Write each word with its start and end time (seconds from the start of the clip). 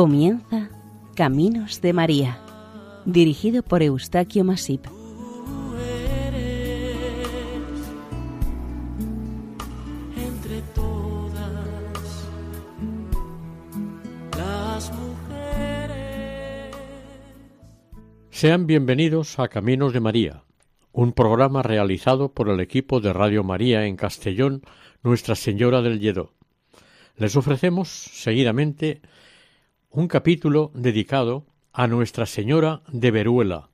Comienza 0.00 0.70
Caminos 1.14 1.82
de 1.82 1.92
María, 1.92 2.40
dirigido 3.04 3.62
por 3.62 3.82
Eustaquio 3.82 4.44
Masip. 4.44 4.86
Entre 10.16 10.62
todas 10.74 11.50
las 14.38 14.90
mujeres. 14.90 16.74
Sean 18.30 18.66
bienvenidos 18.66 19.38
a 19.38 19.48
Caminos 19.48 19.92
de 19.92 20.00
María, 20.00 20.44
un 20.92 21.12
programa 21.12 21.62
realizado 21.62 22.32
por 22.32 22.48
el 22.48 22.60
equipo 22.60 23.02
de 23.02 23.12
Radio 23.12 23.44
María 23.44 23.84
en 23.84 23.96
Castellón, 23.96 24.62
Nuestra 25.02 25.34
Señora 25.34 25.82
del 25.82 26.00
Lledó. 26.00 26.32
Les 27.18 27.36
ofrecemos 27.36 27.90
seguidamente 27.90 29.02
un 29.92 30.06
capítulo 30.06 30.70
dedicado 30.72 31.46
a 31.72 31.88
Nuestra 31.88 32.24
Señora 32.24 32.82
de 32.92 33.10
Veruela. 33.10 33.69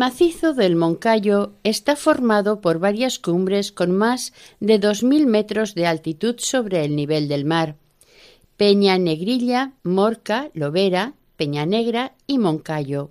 Macizo 0.00 0.54
del 0.54 0.76
Moncayo 0.76 1.52
está 1.62 1.94
formado 1.94 2.62
por 2.62 2.78
varias 2.78 3.18
cumbres 3.18 3.70
con 3.70 3.90
más 3.92 4.32
de 4.58 4.78
dos 4.78 5.02
mil 5.02 5.26
metros 5.26 5.74
de 5.74 5.86
altitud 5.86 6.36
sobre 6.38 6.86
el 6.86 6.96
nivel 6.96 7.28
del 7.28 7.44
mar. 7.44 7.76
Peña 8.56 8.96
Negrilla, 8.96 9.74
Morca, 9.82 10.48
Lobera, 10.54 11.12
Peña 11.36 11.66
Negra 11.66 12.14
y 12.26 12.38
Moncayo. 12.38 13.10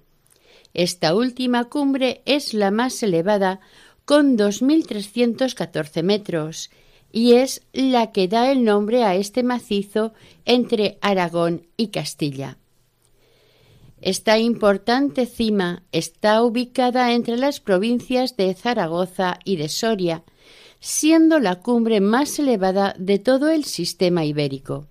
Esta 0.74 1.14
última 1.14 1.66
cumbre 1.66 2.24
es 2.26 2.56
la 2.56 2.72
más 2.72 3.04
elevada, 3.04 3.60
con 4.04 4.36
2.314 4.36 6.02
metros, 6.02 6.72
y 7.12 7.34
es 7.34 7.62
la 7.72 8.12
que 8.12 8.28
da 8.28 8.52
el 8.52 8.64
nombre 8.64 9.04
a 9.04 9.14
este 9.14 9.44
macizo 9.44 10.14
entre 10.44 10.98
Aragón 11.02 11.68
y 11.78 11.90
Castilla. 11.90 12.58
Esta 14.02 14.40
importante 14.40 15.26
cima 15.26 15.84
está 15.92 16.42
ubicada 16.44 17.12
entre 17.14 17.38
las 17.38 17.60
provincias 17.60 18.38
de 18.38 18.54
Zaragoza 18.54 19.40
y 19.44 19.58
de 19.58 19.68
Soria, 19.68 20.24
siendo 20.80 21.40
la 21.40 21.56
cumbre 21.60 22.00
más 22.00 22.40
elevada 22.40 22.96
de 22.98 23.20
todo 23.20 23.50
el 23.50 23.66
sistema 23.66 24.24
ibérico. 24.24 24.88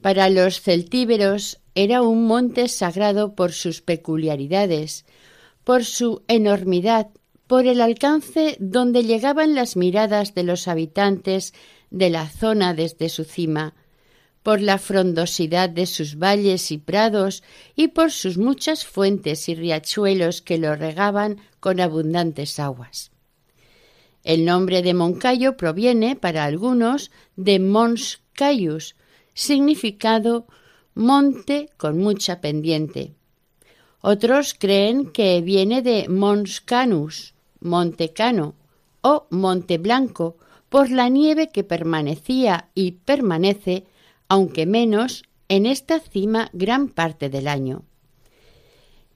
Para 0.00 0.28
los 0.30 0.60
celtíberos 0.60 1.60
era 1.74 2.02
un 2.02 2.26
monte 2.26 2.68
sagrado 2.68 3.34
por 3.34 3.52
sus 3.52 3.82
peculiaridades, 3.82 5.04
por 5.62 5.84
su 5.84 6.22
enormidad, 6.26 7.08
por 7.46 7.66
el 7.66 7.80
alcance 7.80 8.56
donde 8.58 9.04
llegaban 9.04 9.54
las 9.54 9.76
miradas 9.76 10.34
de 10.34 10.42
los 10.42 10.66
habitantes 10.68 11.54
de 11.90 12.10
la 12.10 12.28
zona 12.28 12.74
desde 12.74 13.08
su 13.08 13.24
cima, 13.24 13.74
por 14.46 14.60
la 14.60 14.78
frondosidad 14.78 15.68
de 15.68 15.86
sus 15.86 16.20
valles 16.20 16.70
y 16.70 16.78
prados 16.78 17.42
y 17.74 17.88
por 17.88 18.12
sus 18.12 18.38
muchas 18.38 18.86
fuentes 18.86 19.48
y 19.48 19.56
riachuelos 19.56 20.40
que 20.40 20.56
lo 20.56 20.76
regaban 20.76 21.38
con 21.58 21.80
abundantes 21.80 22.60
aguas. 22.60 23.10
El 24.22 24.44
nombre 24.44 24.82
de 24.82 24.94
Moncayo 24.94 25.56
proviene, 25.56 26.14
para 26.14 26.44
algunos, 26.44 27.10
de 27.34 27.58
Mons 27.58 28.20
Caius, 28.34 28.94
significado 29.34 30.46
monte 30.94 31.68
con 31.76 31.98
mucha 31.98 32.40
pendiente. 32.40 33.14
Otros 34.00 34.54
creen 34.56 35.10
que 35.10 35.40
viene 35.40 35.82
de 35.82 36.08
Mons 36.08 36.60
Canus, 36.60 37.34
monte 37.58 38.12
cano, 38.12 38.54
o 39.00 39.26
monte 39.30 39.78
blanco, 39.78 40.36
por 40.68 40.88
la 40.88 41.08
nieve 41.08 41.48
que 41.48 41.64
permanecía 41.64 42.68
y 42.76 42.92
permanece 42.92 43.86
aunque 44.28 44.66
menos, 44.66 45.24
en 45.48 45.66
esta 45.66 46.00
cima 46.00 46.50
gran 46.52 46.88
parte 46.88 47.28
del 47.28 47.48
año. 47.48 47.84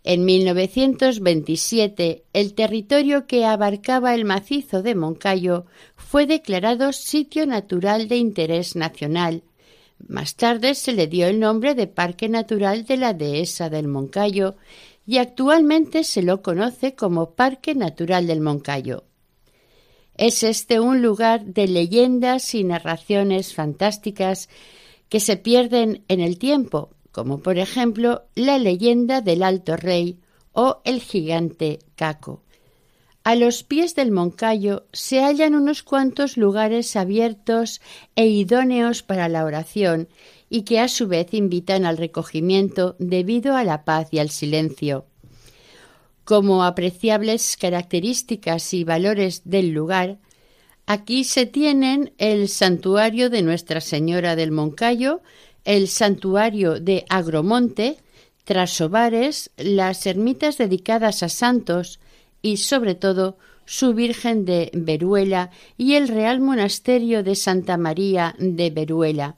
En 0.03 0.25
1927, 0.25 2.25
el 2.32 2.54
territorio 2.54 3.26
que 3.26 3.44
abarcaba 3.44 4.15
el 4.15 4.25
macizo 4.25 4.82
de 4.82 4.94
Moncayo 4.94 5.66
fue 5.97 6.26
declarado 6.26 6.93
sitio 6.93 7.47
natural 7.47 8.09
de 8.09 8.16
interés 8.16 8.76
nacional. 8.76 9.43
Más 10.09 10.37
tarde 10.37 10.75
se 10.75 10.93
le 10.93 11.06
dio 11.06 11.27
el 11.27 11.38
nombre 11.38 11.75
de 11.75 11.87
Parque 11.87 12.31
Natural 12.31 12.87
de 12.87 12.97
la 12.97 13.12
Dehesa 13.12 13.69
del 13.69 13.88
Moncayo 13.88 14.56
y 15.06 15.19
actualmente 15.19 16.04
se 16.04 16.22
lo 16.22 16.41
conoce 16.41 16.94
como 16.94 17.32
Parque 17.32 17.75
Natural 17.75 18.27
del 18.27 18.41
Moncayo. 18.41 19.04
Es 20.16 20.42
este 20.42 20.81
un 20.81 21.03
lugar 21.03 21.44
de 21.44 21.69
leyendas 21.69 22.54
y 22.54 22.65
narraciones 22.65 23.54
fantásticas 23.54 24.48
que 25.10 25.21
se 25.21 25.37
pierden 25.37 26.04
en 26.09 26.21
el 26.21 26.38
tiempo, 26.38 26.88
como 27.12 27.41
por 27.41 27.59
ejemplo 27.59 28.22
la 28.34 28.59
leyenda 28.59 29.21
del 29.21 29.43
Alto 29.43 29.76
Rey 29.76 30.21
o 30.53 30.81
el 30.84 31.03
gigante 31.03 31.81
Caco. 31.97 32.43
A 33.22 33.34
los 33.34 33.62
pies 33.65 33.94
del 33.94 34.12
Moncayo 34.12 34.87
se 34.93 35.21
hallan 35.21 35.54
unos 35.54 35.82
cuantos 35.82 36.38
lugares 36.38 36.97
abiertos 36.97 37.82
e 38.16 38.26
idóneos 38.26 39.03
para 39.03 39.28
la 39.28 39.44
oración 39.44 40.09
y 40.48 40.62
que 40.62 40.81
a 40.81 40.88
su 40.88 41.06
vez 41.06 41.34
invitan 41.34 41.84
al 41.84 41.98
recogimiento 41.98 42.97
debido 42.98 43.56
a 43.56 43.65
la 43.65 43.84
paz 43.84 44.09
y 44.12 44.21
al 44.21 44.30
silencio. 44.30 45.04
Como 46.24 46.65
apreciables 46.65 47.56
características 47.56 48.72
y 48.72 48.84
valores 48.84 49.42
del 49.45 49.71
lugar, 49.71 50.18
Aquí 50.92 51.22
se 51.22 51.47
tienen 51.47 52.15
el 52.19 52.48
santuario 52.48 53.31
de 53.31 53.42
Nuestra 53.42 53.81
Señora 53.81 54.34
del 54.34 54.51
Moncayo, 54.51 55.21
el 55.65 55.87
santuario 55.87 56.81
de 56.81 57.04
Agromonte, 57.09 57.98
Trasobares, 58.42 59.53
las 59.57 60.04
ermitas 60.07 60.59
dedicadas 60.59 61.22
a 61.22 61.28
santos 61.28 62.01
y, 62.42 62.57
sobre 62.57 62.97
todo, 62.97 63.39
su 63.66 63.95
Virgen 63.95 64.45
de 64.45 64.72
Veruela 64.75 65.51
y 65.78 65.95
el 65.95 66.09
Real 66.09 66.41
Monasterio 66.41 67.22
de 67.22 67.37
Santa 67.37 67.77
María 67.77 68.34
de 68.41 68.71
Veruela. 68.71 69.37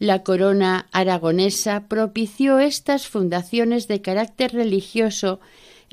La 0.00 0.24
corona 0.24 0.88
aragonesa 0.90 1.86
propició 1.86 2.58
estas 2.58 3.06
fundaciones 3.06 3.86
de 3.86 4.00
carácter 4.00 4.52
religioso 4.52 5.38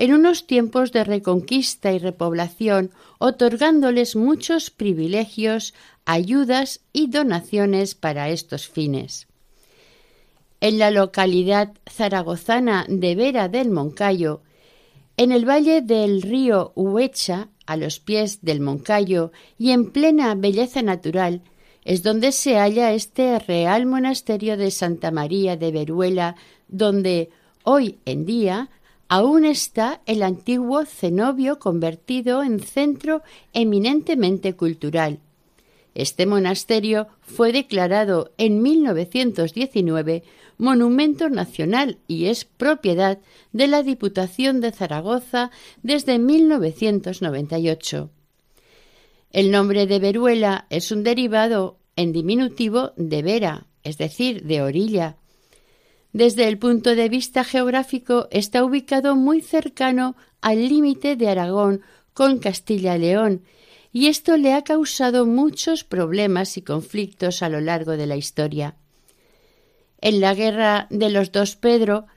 en 0.02 0.16
unos 0.16 0.48
tiempos 0.48 0.92
de 0.92 1.04
reconquista 1.04 1.94
y 1.94 2.00
repoblación, 2.00 2.90
otorgándoles 3.20 4.16
muchos 4.16 4.72
privilegios, 4.72 5.76
ayudas 6.06 6.82
y 6.92 7.12
donaciones 7.12 7.94
para 7.94 8.32
estos 8.32 8.68
fines. 8.68 9.28
En 10.60 10.80
la 10.80 10.90
localidad 10.90 11.74
zaragozana 11.88 12.88
de 12.90 13.14
Vera 13.14 13.48
del 13.48 13.70
Moncayo, 13.70 14.42
en 15.18 15.32
el 15.32 15.48
valle 15.48 15.84
del 15.84 16.24
río 16.24 16.74
Huecha, 16.76 17.50
a 17.68 17.78
los 17.78 18.00
pies 18.00 18.40
del 18.42 18.60
Moncayo 18.60 19.32
y 19.60 19.70
en 19.70 19.92
plena 19.92 20.34
belleza 20.34 20.82
natural, 20.82 21.44
es 21.86 22.02
donde 22.02 22.32
se 22.32 22.56
halla 22.56 22.92
este 22.92 23.38
real 23.38 23.86
monasterio 23.86 24.58
de 24.58 24.72
Santa 24.72 25.12
María 25.12 25.58
de 25.58 25.72
Veruela, 25.72 26.38
donde 26.68 27.30
hoy 27.64 28.00
en 28.06 28.26
día 28.26 28.72
aún 29.12 29.44
está 29.44 30.02
el 30.06 30.24
antiguo 30.24 30.86
cenobio 30.86 31.60
convertido 31.60 32.44
en 32.44 32.62
centro 32.62 33.24
eminentemente 33.52 34.54
cultural. 34.54 35.20
Este 35.96 36.26
monasterio 36.26 37.10
fue 37.20 37.52
declarado 37.52 38.32
en 38.38 38.62
1919 38.62 40.24
Monumento 40.58 41.30
Nacional 41.30 41.98
y 42.08 42.28
es 42.28 42.46
propiedad 42.46 43.20
de 43.52 43.68
la 43.68 43.84
Diputación 43.84 44.62
de 44.62 44.72
Zaragoza 44.72 45.52
desde 45.84 46.18
1998. 46.18 48.12
El 49.34 49.52
nombre 49.52 49.88
de 49.88 50.00
Veruela 50.00 50.68
es 50.70 50.90
un 50.90 51.04
derivado 51.04 51.80
en 51.98 52.14
diminutivo 52.14 52.94
de 52.96 53.24
vera, 53.24 53.68
es 53.84 53.98
decir, 53.98 54.44
de 54.44 54.62
orilla. 54.62 55.18
Desde 56.14 56.48
el 56.48 56.58
punto 56.58 56.96
de 56.96 57.08
vista 57.08 57.44
geográfico 57.44 58.28
está 58.32 58.66
ubicado 58.66 59.16
muy 59.16 59.42
cercano 59.42 60.16
al 60.42 60.68
límite 60.68 61.16
de 61.16 61.30
Aragón 61.30 61.82
con 62.14 62.40
Castilla 62.40 62.98
y 62.98 63.00
León, 63.00 63.44
y 63.94 64.08
esto 64.08 64.38
le 64.38 64.54
ha 64.54 64.64
causado 64.64 65.26
muchos 65.26 65.84
problemas 65.84 66.58
y 66.58 66.62
conflictos 66.62 67.42
a 67.42 67.50
lo 67.50 67.62
largo 67.62 67.94
de 67.94 68.08
la 68.08 68.18
historia. 68.18 68.76
En 70.00 70.20
la 70.20 70.34
guerra 70.34 70.88
de 70.90 71.10
los 71.10 71.32
dos 71.32 71.56
Pedro, 71.56 72.08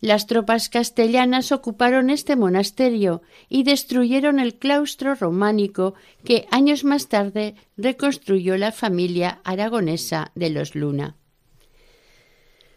las 0.00 0.26
tropas 0.26 0.68
castellanas 0.68 1.50
ocuparon 1.50 2.10
este 2.10 2.36
monasterio 2.36 3.22
y 3.48 3.62
destruyeron 3.62 4.38
el 4.38 4.54
claustro 4.54 5.14
románico 5.14 5.94
que 6.24 6.46
años 6.50 6.84
más 6.84 7.08
tarde 7.08 7.54
reconstruyó 7.76 8.56
la 8.56 8.70
familia 8.70 9.40
aragonesa 9.44 10.30
de 10.34 10.50
los 10.50 10.74
Luna. 10.74 11.16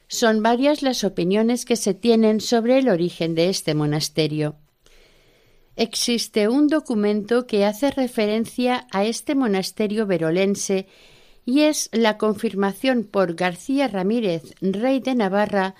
Son 0.08 0.42
varias 0.42 0.82
las 0.82 1.04
opiniones 1.04 1.66
que 1.66 1.76
se 1.76 1.94
tienen 1.94 2.40
sobre 2.40 2.80
el 2.80 2.90
origen 2.90 3.36
de 3.36 3.50
este 3.50 3.76
monasterio. 3.76 4.56
Existe 5.76 6.48
un 6.48 6.68
documento 6.68 7.46
que 7.46 7.66
hace 7.66 7.92
referencia 7.92 8.88
a 8.92 9.06
este 9.06 9.36
monasterio 9.36 10.08
verolense 10.08 10.88
y 11.46 11.62
es 11.62 11.90
la 11.92 12.18
confirmación 12.18 13.04
por 13.04 13.36
García 13.36 13.88
Ramírez, 13.88 14.54
rey 14.62 15.00
de 15.00 15.16
Navarra, 15.16 15.76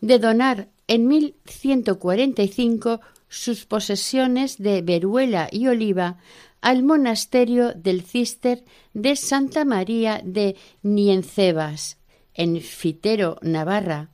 de 0.00 0.18
donar 0.18 0.68
en 0.86 1.06
1145 1.06 3.00
sus 3.28 3.66
posesiones 3.66 4.58
de 4.58 4.82
Veruela 4.82 5.48
y 5.50 5.66
Oliva 5.68 6.18
al 6.60 6.82
monasterio 6.82 7.72
del 7.74 8.02
Cister 8.02 8.64
de 8.94 9.16
Santa 9.16 9.64
María 9.64 10.20
de 10.24 10.56
Niencebas, 10.82 11.97
en 12.38 12.62
Fitero, 12.62 13.36
Navarra. 13.42 14.08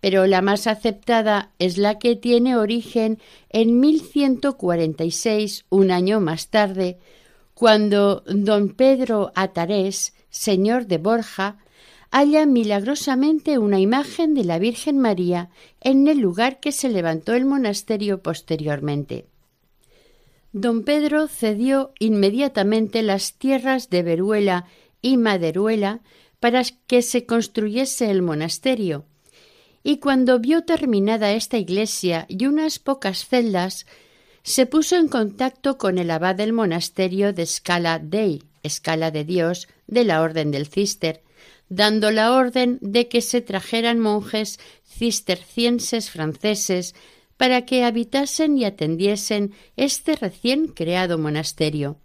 Pero 0.00 0.26
la 0.26 0.42
más 0.42 0.66
aceptada 0.66 1.52
es 1.60 1.78
la 1.78 2.00
que 2.00 2.16
tiene 2.16 2.56
origen 2.56 3.18
en 3.50 3.78
1146, 3.78 5.66
un 5.68 5.92
año 5.92 6.18
más 6.18 6.48
tarde, 6.48 6.98
cuando 7.54 8.22
don 8.26 8.70
Pedro 8.70 9.30
Atarés, 9.34 10.14
señor 10.30 10.86
de 10.86 10.98
Borja, 10.98 11.58
halla 12.10 12.46
milagrosamente 12.46 13.58
una 13.58 13.80
imagen 13.80 14.34
de 14.34 14.44
la 14.44 14.58
Virgen 14.58 14.98
María 14.98 15.50
en 15.80 16.08
el 16.08 16.18
lugar 16.18 16.60
que 16.60 16.72
se 16.72 16.88
levantó 16.88 17.34
el 17.34 17.44
monasterio 17.44 18.22
posteriormente. 18.22 19.26
Don 20.52 20.84
Pedro 20.84 21.28
cedió 21.28 21.92
inmediatamente 21.98 23.02
las 23.02 23.34
tierras 23.34 23.90
de 23.90 24.02
Veruela 24.02 24.64
y 25.02 25.18
Maderuela 25.18 26.00
para 26.40 26.62
que 26.86 27.02
se 27.02 27.26
construyese 27.26 28.10
el 28.10 28.22
monasterio, 28.22 29.04
y 29.82 29.98
cuando 29.98 30.38
vio 30.38 30.64
terminada 30.64 31.32
esta 31.32 31.58
iglesia 31.58 32.26
y 32.28 32.46
unas 32.46 32.78
pocas 32.78 33.26
celdas, 33.26 33.86
se 34.42 34.66
puso 34.66 34.96
en 34.96 35.08
contacto 35.08 35.78
con 35.78 35.98
el 35.98 36.10
abad 36.10 36.34
del 36.34 36.52
monasterio 36.52 37.32
de 37.32 37.46
Scala 37.46 37.98
Dei, 37.98 38.42
escala 38.62 39.10
de 39.10 39.24
Dios, 39.24 39.68
de 39.86 40.04
la 40.04 40.22
Orden 40.22 40.50
del 40.50 40.66
Cister, 40.66 41.22
dando 41.68 42.10
la 42.10 42.32
orden 42.32 42.78
de 42.80 43.08
que 43.08 43.20
se 43.20 43.40
trajeran 43.40 43.98
monjes 43.98 44.58
cistercienses 44.86 46.10
franceses 46.10 46.94
para 47.36 47.64
que 47.64 47.84
habitasen 47.84 48.58
y 48.58 48.64
atendiesen 48.64 49.52
este 49.76 50.16
recién 50.16 50.68
creado 50.68 51.18
monasterio. 51.18 51.98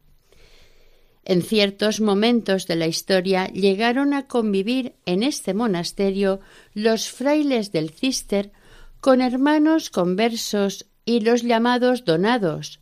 En 1.25 1.42
ciertos 1.42 2.02
momentos 2.02 2.68
de 2.68 2.75
la 2.75 2.88
historia 2.88 3.48
llegaron 3.48 4.14
a 4.14 4.28
convivir 4.28 4.96
en 5.06 5.24
este 5.24 5.54
monasterio 5.54 6.42
los 6.74 7.10
frailes 7.10 7.72
del 7.72 7.92
cister 7.92 8.52
con 9.00 9.22
hermanos 9.22 9.90
conversos 9.90 10.86
y 11.06 11.22
los 11.22 11.44
llamados 11.44 12.04
donados. 12.04 12.80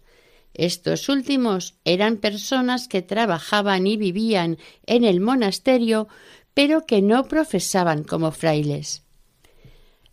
Estos 0.53 1.07
últimos 1.07 1.75
eran 1.85 2.17
personas 2.17 2.87
que 2.87 3.01
trabajaban 3.01 3.87
y 3.87 3.95
vivían 3.95 4.57
en 4.85 5.03
el 5.03 5.21
monasterio 5.21 6.07
pero 6.53 6.85
que 6.85 7.01
no 7.01 7.25
profesaban 7.25 8.03
como 8.03 8.31
frailes. 8.31 9.03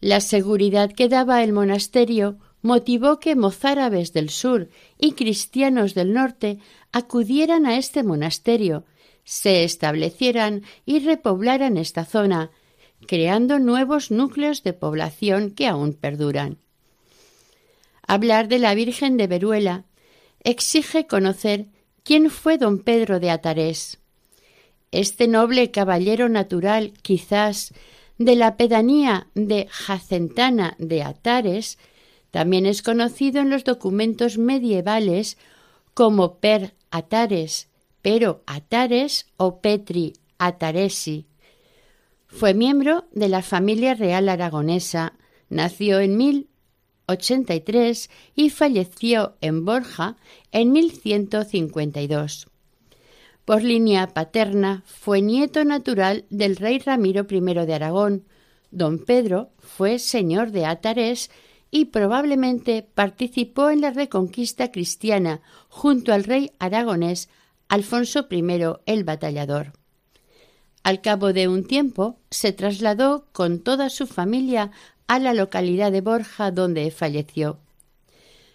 La 0.01 0.21
seguridad 0.21 0.93
que 0.93 1.09
daba 1.09 1.43
el 1.43 1.53
monasterio 1.53 2.39
motivó 2.63 3.21
que 3.21 3.37
mozárabes 3.37 4.13
del 4.13 4.31
sur 4.31 4.69
y 4.99 5.13
cristianos 5.13 5.95
del 5.95 6.13
norte 6.13 6.59
acudieran 6.93 7.67
a 7.67 7.77
este 7.77 8.03
monasterio, 8.03 8.85
se 9.25 9.65
establecieran 9.65 10.63
y 10.87 11.01
repoblaran 11.01 11.77
esta 11.77 12.05
zona, 12.05 12.51
creando 13.07 13.59
nuevos 13.59 14.11
núcleos 14.11 14.63
de 14.63 14.73
población 14.73 15.51
que 15.51 15.67
aún 15.67 15.93
perduran. 15.93 16.59
Hablar 18.07 18.49
de 18.49 18.59
la 18.59 18.75
Virgen 18.75 19.19
de 19.19 19.27
Veruela 19.27 19.85
exige 20.43 21.07
conocer 21.07 21.67
quién 22.05 22.31
fue 22.31 22.57
don 22.57 22.79
Pedro 22.79 23.21
de 23.21 23.31
Atarés. 23.31 23.99
Este 24.91 25.29
noble 25.29 25.71
caballero 25.71 26.31
natural, 26.31 26.95
quizás 27.03 27.75
de 28.17 28.35
la 28.35 28.57
pedanía 28.57 29.29
de 29.35 29.69
Jacentana 29.71 30.75
de 30.79 31.03
Atares, 31.03 31.79
también 32.39 32.67
es 32.67 32.83
conocido 32.83 33.41
en 33.41 33.51
los 33.51 33.65
documentos 33.65 34.39
medievales 34.39 35.39
como 35.93 36.39
Per 36.39 36.73
Atares, 36.93 37.69
pero 38.01 38.45
Atares 38.47 39.27
o 39.39 39.61
Petri 39.61 40.13
Ataresi. 40.39 41.27
Fue 42.29 42.55
miembro 42.55 43.07
de 43.11 43.29
la 43.29 43.43
familia 43.43 43.95
real 43.95 44.29
aragonesa, 44.29 45.15
nació 45.49 45.99
en 45.99 46.17
1083 46.17 48.09
y 48.37 48.51
falleció 48.51 49.37
en 49.41 49.65
Borja 49.65 50.15
en 50.53 50.71
1152. 50.71 52.47
Por 53.45 53.65
línea 53.65 54.07
paterna 54.15 54.85
fue 54.87 55.23
nieto 55.23 55.65
natural 55.65 56.25
del 56.31 56.55
rey 56.55 56.79
Ramiro 56.79 57.27
I 57.29 57.67
de 57.67 57.75
Aragón. 57.75 58.27
Don 58.71 59.01
Pedro 59.01 59.51
fue 59.59 59.99
señor 59.99 60.53
de 60.53 60.67
Atares 60.67 61.33
y 61.71 61.87
probablemente 61.87 62.89
participó 62.95 63.71
en 63.71 63.81
la 63.81 63.91
reconquista 63.91 64.71
cristiana 64.71 65.41
junto 65.69 66.13
al 66.13 66.25
rey 66.25 66.53
aragonés 66.59 67.29
Alfonso 67.69 68.27
I 68.31 68.43
el 68.87 69.05
Batallador. 69.05 69.73
Al 70.83 71.03
cabo 71.03 71.33
de 71.33 71.49
un 71.49 71.67
tiempo 71.67 72.19
se 72.31 72.53
trasladó 72.53 73.27
con 73.33 73.61
toda 73.61 73.91
su 73.91 74.07
familia 74.07 74.71
a 75.07 75.19
la 75.19 75.35
localidad 75.35 75.93
de 75.93 76.01
Borja 76.01 76.51
donde 76.51 76.91
falleció. 76.91 77.59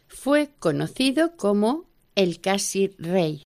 Fue 0.08 0.52
conocido 0.60 1.36
como 1.36 1.86
el 2.16 2.40
casi 2.42 2.96
rey. 2.98 3.44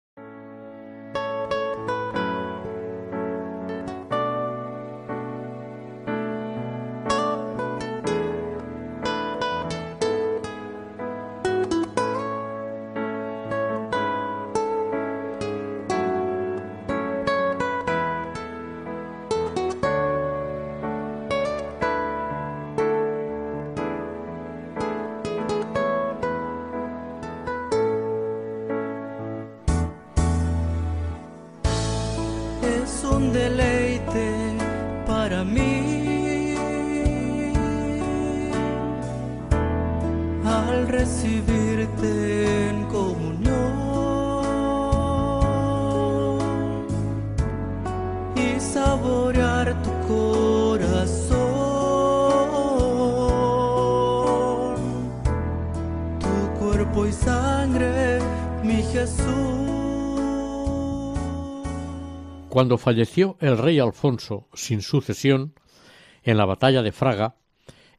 Cuando 62.48 62.78
falleció 62.78 63.36
el 63.40 63.58
rey 63.58 63.78
Alfonso 63.78 64.48
sin 64.54 64.82
sucesión 64.82 65.54
en 66.22 66.36
la 66.36 66.44
batalla 66.44 66.82
de 66.82 66.92
Fraga, 66.92 67.36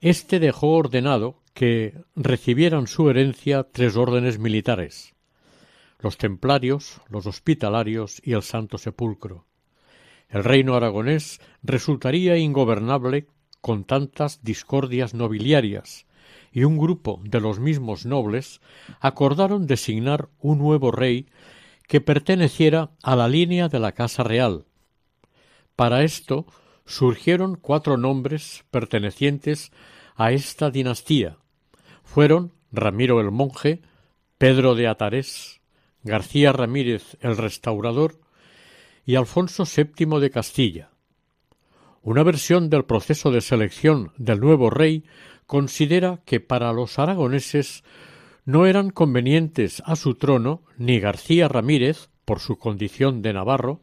éste 0.02 0.40
dejó 0.40 0.72
ordenado 0.72 1.42
que 1.54 2.02
recibieran 2.16 2.88
su 2.88 3.10
herencia 3.10 3.68
tres 3.72 3.96
órdenes 3.96 4.40
militares 4.40 5.14
los 6.00 6.18
templarios, 6.18 7.02
los 7.10 7.26
hospitalarios 7.26 8.22
y 8.24 8.34
el 8.34 8.42
Santo 8.42 8.78
Sepulcro. 8.78 9.46
El 10.30 10.44
reino 10.44 10.76
aragonés 10.76 11.42
resultaría 11.62 12.38
ingobernable 12.38 13.28
con 13.62 13.84
tantas 13.84 14.42
discordias 14.44 15.14
nobiliarias, 15.14 16.06
y 16.52 16.64
un 16.64 16.78
grupo 16.78 17.22
de 17.24 17.40
los 17.40 17.60
mismos 17.60 18.06
nobles 18.06 18.62
acordaron 19.00 19.68
designar 19.68 20.30
un 20.40 20.60
nuevo 20.60 20.92
rey 20.92 21.28
que 21.88 22.02
perteneciera 22.02 22.92
a 23.04 23.16
la 23.16 23.28
línea 23.28 23.68
de 23.68 23.80
la 23.80 23.94
Casa 23.94 24.24
Real. 24.24 24.66
Para 25.76 26.04
esto 26.04 26.46
surgieron 26.86 27.56
cuatro 27.56 27.98
nombres 27.98 28.66
pertenecientes 28.72 29.72
a 30.16 30.32
esta 30.32 30.70
dinastía. 30.72 31.38
Fueron 32.04 32.54
Ramiro 32.72 33.22
el 33.22 33.32
Monje, 33.32 33.82
Pedro 34.38 34.76
de 34.76 34.88
Atarés, 34.88 35.62
García 36.04 36.52
Ramírez 36.52 37.18
el 37.22 37.38
Restaurador 37.38 38.20
y 39.06 39.16
Alfonso 39.16 39.64
VII 39.66 40.20
de 40.20 40.30
Castilla. 40.30 40.89
Una 42.02 42.24
versión 42.24 42.70
del 42.70 42.86
proceso 42.86 43.30
de 43.32 43.42
selección 43.42 44.14
del 44.18 44.40
nuevo 44.40 44.70
rey 44.70 45.04
considera 45.46 46.22
que 46.26 46.40
para 46.40 46.72
los 46.72 46.98
aragoneses 46.98 47.84
no 48.46 48.66
eran 48.66 48.90
convenientes 48.90 49.84
a 49.86 49.96
su 49.96 50.16
trono 50.16 50.64
ni 50.78 51.00
García 51.00 51.48
Ramírez, 51.48 52.10
por 52.24 52.40
su 52.40 52.58
condición 52.58 53.22
de 53.22 53.34
navarro, 53.34 53.82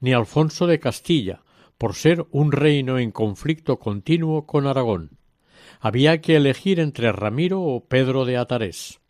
ni 0.00 0.12
Alfonso 0.12 0.66
de 0.66 0.78
Castilla, 0.78 1.42
por 1.78 1.94
ser 1.94 2.26
un 2.30 2.52
reino 2.52 2.98
en 2.98 3.10
conflicto 3.10 3.78
continuo 3.78 4.46
con 4.46 4.66
Aragón. 4.66 5.18
Había 5.80 6.20
que 6.20 6.36
elegir 6.36 6.78
entre 6.80 7.12
Ramiro 7.12 7.60
o 7.60 7.84
Pedro 7.86 8.24
de 8.24 8.36
Atarés. 8.36 9.00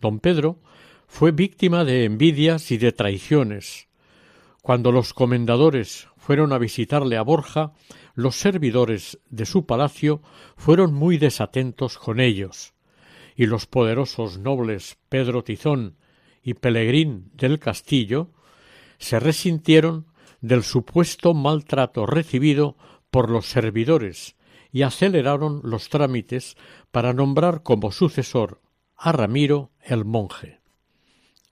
Don 0.00 0.18
Pedro 0.18 0.58
fue 1.06 1.30
víctima 1.30 1.84
de 1.84 2.04
envidias 2.04 2.70
y 2.72 2.78
de 2.78 2.92
traiciones. 2.92 3.88
Cuando 4.62 4.92
los 4.92 5.14
comendadores 5.14 6.08
fueron 6.30 6.52
a 6.52 6.58
visitarle 6.58 7.16
a 7.16 7.22
Borja, 7.22 7.72
los 8.14 8.36
servidores 8.36 9.18
de 9.30 9.44
su 9.46 9.66
palacio 9.66 10.22
fueron 10.56 10.94
muy 10.94 11.18
desatentos 11.18 11.98
con 11.98 12.20
ellos 12.20 12.72
y 13.34 13.46
los 13.46 13.66
poderosos 13.66 14.38
nobles 14.38 14.96
Pedro 15.08 15.42
Tizón 15.42 15.96
y 16.40 16.54
Pelegrín 16.54 17.32
del 17.34 17.58
Castillo 17.58 18.30
se 18.98 19.18
resintieron 19.18 20.06
del 20.40 20.62
supuesto 20.62 21.34
maltrato 21.34 22.06
recibido 22.06 22.76
por 23.10 23.28
los 23.28 23.46
servidores 23.46 24.36
y 24.70 24.82
aceleraron 24.82 25.60
los 25.64 25.88
trámites 25.88 26.56
para 26.92 27.12
nombrar 27.12 27.64
como 27.64 27.90
sucesor 27.90 28.60
a 28.96 29.10
Ramiro 29.10 29.72
el 29.82 30.04
monje, 30.04 30.60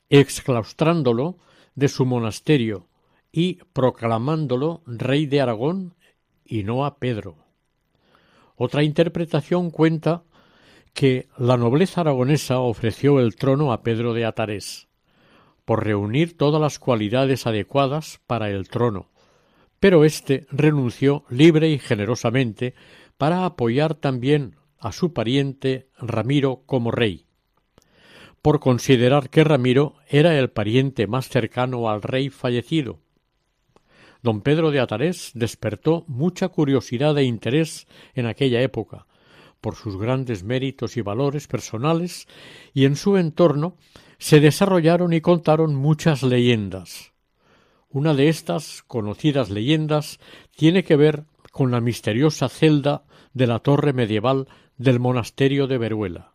exclaustrándolo 0.09 1.37
de 1.75 1.89
su 1.89 2.07
monasterio 2.07 2.88
y 3.33 3.59
proclamándolo 3.73 4.83
rey 4.87 5.27
de 5.27 5.41
Aragón 5.41 5.95
y 6.45 6.65
no 6.65 6.85
a 6.85 6.99
Pedro. 6.99 7.37
Otra 8.57 8.83
interpretación 8.83 9.71
cuenta 9.71 10.25
que 10.95 11.29
la 11.37 11.57
nobleza 11.57 12.01
aragonesa 12.01 12.59
ofreció 12.59 13.21
el 13.21 13.37
trono 13.37 13.73
a 13.73 13.83
Pedro 13.83 14.15
de 14.15 14.25
Atarés, 14.25 14.89
por 15.65 15.85
reunir 15.85 16.37
todas 16.37 16.61
las 16.61 16.79
cualidades 16.79 17.47
adecuadas 17.47 18.21
para 18.27 18.51
el 18.51 18.69
trono, 18.69 19.11
pero 19.79 20.05
éste 20.05 20.47
renunció 20.51 21.25
libre 21.29 21.69
y 21.69 21.79
generosamente 21.79 22.75
para 23.17 23.45
apoyar 23.45 23.95
también 23.95 24.57
a 24.79 24.93
su 24.93 25.13
pariente 25.13 25.89
Ramiro 25.99 26.63
como 26.67 26.91
rey, 26.91 27.27
por 28.43 28.61
considerar 28.61 29.31
que 29.31 29.45
Ramiro 29.45 29.95
era 30.09 30.39
el 30.39 30.51
pariente 30.51 31.07
más 31.07 31.29
cercano 31.29 31.89
al 31.91 32.03
rey 32.03 32.31
fallecido. 32.31 33.01
Don 34.23 34.41
Pedro 34.41 34.71
de 34.71 34.81
Atarés 34.81 35.31
despertó 35.35 36.05
mucha 36.09 36.49
curiosidad 36.49 37.17
e 37.19 37.25
interés 37.25 37.87
en 38.15 38.27
aquella 38.27 38.61
época, 38.61 39.07
por 39.61 39.77
sus 39.77 39.97
grandes 39.97 40.43
méritos 40.45 40.97
y 40.97 41.03
valores 41.03 41.47
personales, 41.47 42.27
y 42.75 42.85
en 42.85 42.97
su 42.97 43.17
entorno 43.17 43.77
se 44.19 44.41
desarrollaron 44.41 45.13
y 45.13 45.21
contaron 45.21 45.75
muchas 45.75 46.23
leyendas. 46.23 47.13
Una 47.91 48.15
de 48.15 48.29
estas 48.29 48.83
conocidas 48.87 49.51
leyendas 49.51 50.19
tiene 50.57 50.85
que 50.85 50.97
ver 50.97 51.25
con 51.53 51.71
la 51.71 51.81
misteriosa 51.81 52.49
celda 52.49 53.05
de 53.33 53.47
la 53.47 53.61
torre 53.61 53.93
medieval 53.93 54.47
del 54.77 55.01
monasterio 55.01 55.67
de 55.67 55.79
Veruela. 55.79 56.33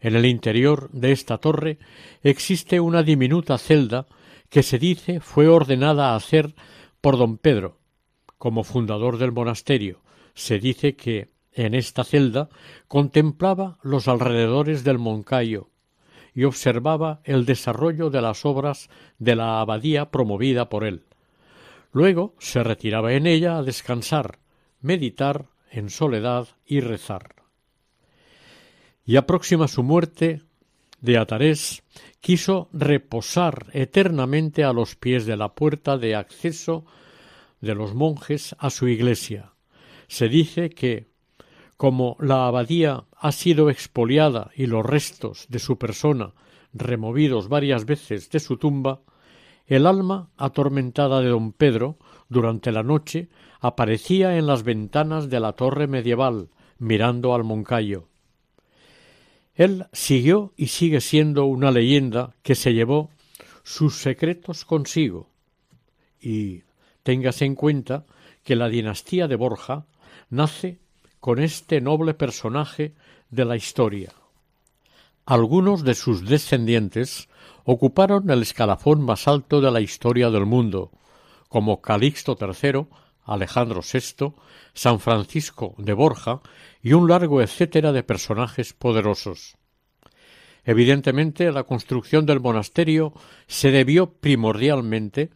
En 0.00 0.14
el 0.14 0.26
interior 0.26 0.90
de 0.92 1.12
esta 1.12 1.38
torre 1.38 1.78
existe 2.22 2.80
una 2.80 3.02
diminuta 3.02 3.58
celda 3.58 4.06
que 4.48 4.62
se 4.62 4.78
dice 4.78 5.20
fue 5.20 5.48
ordenada 5.48 6.12
a 6.12 6.16
hacer 6.16 6.54
por 7.00 7.16
don 7.16 7.38
Pedro. 7.38 7.78
Como 8.38 8.64
fundador 8.64 9.18
del 9.18 9.32
monasterio, 9.32 10.02
se 10.34 10.58
dice 10.58 10.96
que 10.96 11.30
en 11.52 11.74
esta 11.74 12.04
celda 12.04 12.48
contemplaba 12.86 13.78
los 13.82 14.08
alrededores 14.08 14.84
del 14.84 14.98
Moncayo 14.98 15.70
y 16.34 16.44
observaba 16.44 17.20
el 17.24 17.46
desarrollo 17.46 18.10
de 18.10 18.20
las 18.20 18.44
obras 18.44 18.90
de 19.18 19.36
la 19.36 19.60
abadía 19.60 20.10
promovida 20.10 20.68
por 20.68 20.84
él. 20.84 21.06
Luego 21.92 22.34
se 22.38 22.62
retiraba 22.62 23.14
en 23.14 23.26
ella 23.26 23.56
a 23.56 23.62
descansar, 23.62 24.38
meditar 24.82 25.46
en 25.70 25.88
soledad 25.88 26.48
y 26.66 26.80
rezar. 26.80 27.36
Y 29.06 29.18
próxima 29.22 29.66
su 29.66 29.82
muerte, 29.82 30.42
de 31.00 31.16
Atarés 31.16 31.82
quiso 32.26 32.68
reposar 32.72 33.66
eternamente 33.72 34.64
a 34.64 34.72
los 34.72 34.96
pies 34.96 35.26
de 35.26 35.36
la 35.36 35.54
puerta 35.54 35.96
de 35.96 36.16
acceso 36.16 36.84
de 37.60 37.76
los 37.76 37.94
monjes 37.94 38.56
a 38.58 38.70
su 38.70 38.88
iglesia. 38.88 39.52
Se 40.08 40.28
dice 40.28 40.70
que 40.70 41.06
como 41.76 42.16
la 42.18 42.48
abadía 42.48 43.04
ha 43.16 43.30
sido 43.30 43.70
expoliada 43.70 44.50
y 44.56 44.66
los 44.66 44.84
restos 44.84 45.46
de 45.50 45.60
su 45.60 45.78
persona 45.78 46.32
removidos 46.72 47.48
varias 47.48 47.84
veces 47.84 48.28
de 48.30 48.40
su 48.40 48.56
tumba, 48.56 49.02
el 49.64 49.86
alma 49.86 50.30
atormentada 50.36 51.20
de 51.20 51.28
don 51.28 51.52
Pedro 51.52 51.96
durante 52.28 52.72
la 52.72 52.82
noche 52.82 53.28
aparecía 53.60 54.36
en 54.36 54.48
las 54.48 54.64
ventanas 54.64 55.30
de 55.30 55.38
la 55.38 55.52
torre 55.52 55.86
medieval 55.86 56.48
mirando 56.80 57.36
al 57.36 57.44
Moncayo. 57.44 58.08
Él 59.56 59.86
siguió 59.92 60.52
y 60.56 60.68
sigue 60.68 61.00
siendo 61.00 61.46
una 61.46 61.70
leyenda 61.70 62.34
que 62.42 62.54
se 62.54 62.74
llevó 62.74 63.10
sus 63.62 63.96
secretos 63.96 64.64
consigo. 64.64 65.28
Y 66.20 66.62
téngase 67.02 67.46
en 67.46 67.54
cuenta 67.54 68.04
que 68.44 68.54
la 68.54 68.68
dinastía 68.68 69.26
de 69.28 69.36
Borja 69.36 69.86
nace 70.30 70.78
con 71.20 71.42
este 71.42 71.80
noble 71.80 72.14
personaje 72.14 72.94
de 73.30 73.44
la 73.44 73.56
historia. 73.56 74.12
Algunos 75.24 75.82
de 75.82 75.94
sus 75.94 76.28
descendientes 76.28 77.28
ocuparon 77.64 78.30
el 78.30 78.42
escalafón 78.42 79.02
más 79.02 79.26
alto 79.26 79.60
de 79.60 79.72
la 79.72 79.80
historia 79.80 80.30
del 80.30 80.46
mundo, 80.46 80.92
como 81.48 81.80
Calixto 81.80 82.38
III, 82.40 82.86
Alejandro 83.26 83.80
VI, 83.82 84.32
San 84.72 85.00
Francisco 85.00 85.74
de 85.78 85.92
Borja 85.92 86.40
y 86.80 86.92
un 86.92 87.08
largo 87.08 87.42
etcétera 87.42 87.92
de 87.92 88.02
personajes 88.02 88.72
poderosos. 88.72 89.56
Evidentemente, 90.64 91.52
la 91.52 91.64
construcción 91.64 92.26
del 92.26 92.40
monasterio 92.40 93.12
se 93.46 93.70
debió 93.70 94.12
primordialmente 94.14 95.30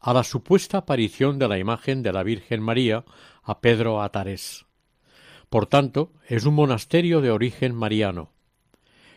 a 0.00 0.12
la 0.12 0.24
supuesta 0.24 0.78
aparición 0.78 1.38
de 1.38 1.48
la 1.48 1.58
imagen 1.58 2.02
de 2.02 2.12
la 2.12 2.24
Virgen 2.24 2.60
María 2.60 3.04
a 3.42 3.60
Pedro 3.60 4.02
Atarés. 4.02 4.66
Por 5.48 5.66
tanto, 5.66 6.12
es 6.28 6.44
un 6.44 6.54
monasterio 6.54 7.20
de 7.20 7.30
origen 7.30 7.74
mariano. 7.74 8.32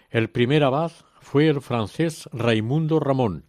El 0.09 0.29
primer 0.29 0.63
abad 0.63 0.91
fue 1.19 1.47
el 1.47 1.59
francés 1.59 2.29
Raimundo 2.31 2.99
Ramón, 2.99 3.46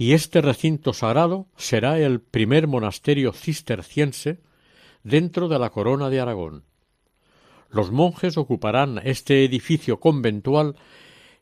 y 0.00 0.14
este 0.14 0.40
recinto 0.40 0.94
sagrado 0.94 1.46
será 1.58 1.98
el 1.98 2.22
primer 2.22 2.66
monasterio 2.66 3.34
cisterciense 3.34 4.40
dentro 5.02 5.46
de 5.46 5.58
la 5.58 5.68
corona 5.68 6.08
de 6.08 6.20
Aragón. 6.20 6.64
Los 7.68 7.90
monjes 7.90 8.38
ocuparán 8.38 9.02
este 9.04 9.44
edificio 9.44 10.00
conventual 10.00 10.76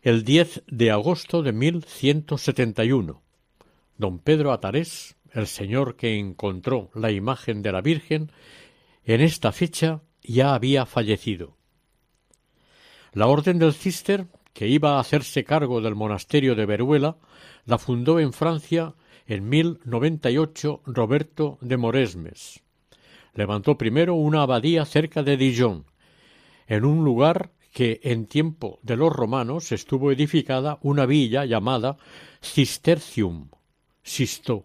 el 0.03 0.25
10 0.25 0.65
de 0.67 0.91
agosto 0.91 1.45
de 1.45 1.53
1171. 1.53 3.23
Don 3.97 4.19
Pedro 4.19 4.51
Atarés, 4.51 5.15
el 5.31 5.47
señor 5.47 5.95
que 5.95 6.19
encontró 6.19 6.91
la 6.95 7.13
imagen 7.13 7.63
de 7.63 7.71
la 7.71 7.81
Virgen, 7.81 8.33
en 9.05 9.21
esta 9.21 9.53
fecha 9.53 10.03
ya 10.21 10.57
había 10.57 10.85
fallecido. 10.85 11.57
La 13.13 13.29
Orden 13.29 13.61
del 13.61 13.73
Cister, 13.73 14.27
que 14.59 14.67
iba 14.67 14.97
a 14.97 14.99
hacerse 14.99 15.45
cargo 15.45 15.81
del 15.81 15.95
monasterio 15.95 16.57
de 16.57 16.67
Veruela, 16.67 17.17
la 17.65 17.79
fundó 17.79 18.19
en 18.19 18.33
Francia 18.33 18.97
en 19.29 19.49
1098 19.49 20.83
Roberto 20.85 21.59
de 21.61 21.77
Moresmes. 21.77 22.65
Levantó 23.35 23.79
primero 23.79 24.17
una 24.17 24.43
abadía 24.43 24.85
cerca 24.85 25.23
de 25.23 25.37
Dijon, 25.37 25.85
en 26.67 26.85
un 26.85 27.05
lugar 27.05 27.53
que 27.73 28.01
en 28.03 28.27
tiempo 28.27 28.81
de 28.83 28.97
los 28.97 29.13
romanos 29.13 29.71
estuvo 29.71 30.11
edificada 30.11 30.81
una 30.83 31.07
villa 31.07 31.45
llamada 31.45 31.97
Cistercium, 32.43 33.51
Sisto. 34.03 34.65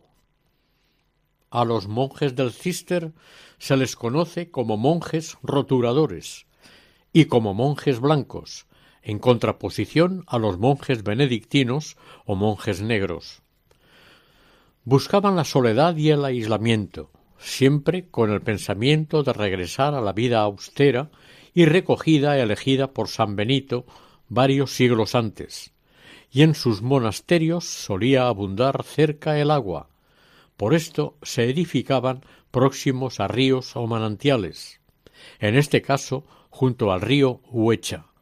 A 1.51 1.65
los 1.65 1.88
monjes 1.88 2.35
del 2.35 2.51
Cister 2.51 3.13
se 3.59 3.77
les 3.77 3.95
conoce 3.95 4.50
como 4.50 4.75
monjes 4.75 5.38
roturadores 5.43 6.47
y 7.12 7.25
como 7.25 7.53
monjes 7.53 8.00
blancos, 8.00 8.65
en 9.03 9.19
contraposición 9.19 10.24
a 10.27 10.39
los 10.39 10.57
monjes 10.57 11.03
benedictinos 11.03 11.98
o 12.25 12.36
monjes 12.36 12.81
negros. 12.81 13.41
Buscaban 14.86 15.36
la 15.36 15.43
soledad 15.43 15.95
y 15.98 16.10
el 16.10 16.25
aislamiento, 16.25 17.12
siempre 17.38 18.10
con 18.10 18.31
el 18.31 18.41
pensamiento 18.41 19.24
de 19.24 19.33
regresar 19.33 19.93
a 19.93 20.01
la 20.01 20.13
vida 20.13 20.41
austera 20.41 21.12
y 21.53 21.65
recogida 21.65 22.39
elegida 22.39 22.91
por 22.91 23.10
San 23.10 23.36
Benito 23.36 23.86
varios 24.29 24.72
siglos 24.72 25.15
antes, 25.15 25.74
y 26.31 26.41
en 26.41 26.55
sus 26.55 26.81
monasterios 26.81 27.65
solía 27.65 28.27
abundar 28.27 28.83
cerca 28.83 29.39
el 29.39 29.51
agua. 29.51 29.89
Por 30.57 30.74
esto 30.74 31.17
se 31.22 31.50
edificaban 31.50 32.22
próximos 32.51 33.19
a 33.19 33.27
ríos 33.27 33.75
o 33.75 33.86
manantiales, 33.86 34.79
en 35.39 35.55
este 35.55 35.81
caso 35.81 36.25
junto 36.50 36.91
al 36.91 37.01
río 37.01 37.41
Huecha. 37.51 38.12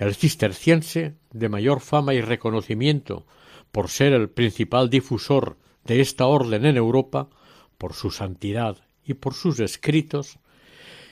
El 0.00 0.14
cisterciense, 0.14 1.14
de 1.30 1.50
mayor 1.50 1.80
fama 1.80 2.14
y 2.14 2.22
reconocimiento 2.22 3.26
por 3.70 3.90
ser 3.90 4.14
el 4.14 4.30
principal 4.30 4.88
difusor 4.88 5.58
de 5.84 6.00
esta 6.00 6.26
orden 6.26 6.64
en 6.64 6.78
Europa, 6.78 7.28
por 7.76 7.92
su 7.92 8.10
santidad 8.10 8.78
y 9.04 9.12
por 9.12 9.34
sus 9.34 9.60
escritos, 9.60 10.38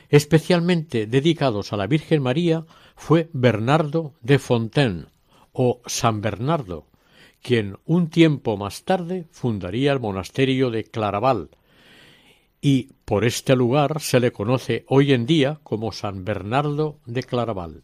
especialmente 0.08 1.06
dedicados 1.06 1.74
a 1.74 1.76
la 1.76 1.86
Virgen 1.86 2.22
María, 2.22 2.64
fue 2.96 3.28
Bernardo 3.34 4.14
de 4.22 4.38
Fontaine, 4.38 5.04
o 5.52 5.82
San 5.84 6.22
Bernardo, 6.22 6.86
quien 7.42 7.76
un 7.84 8.08
tiempo 8.08 8.56
más 8.56 8.84
tarde 8.84 9.26
fundaría 9.30 9.92
el 9.92 10.00
monasterio 10.00 10.70
de 10.70 10.84
Claraval, 10.84 11.50
y 12.62 12.94
por 13.04 13.26
este 13.26 13.54
lugar 13.54 14.00
se 14.00 14.18
le 14.18 14.32
conoce 14.32 14.86
hoy 14.88 15.12
en 15.12 15.26
día 15.26 15.60
como 15.62 15.92
San 15.92 16.24
Bernardo 16.24 17.00
de 17.04 17.22
Claraval. 17.22 17.82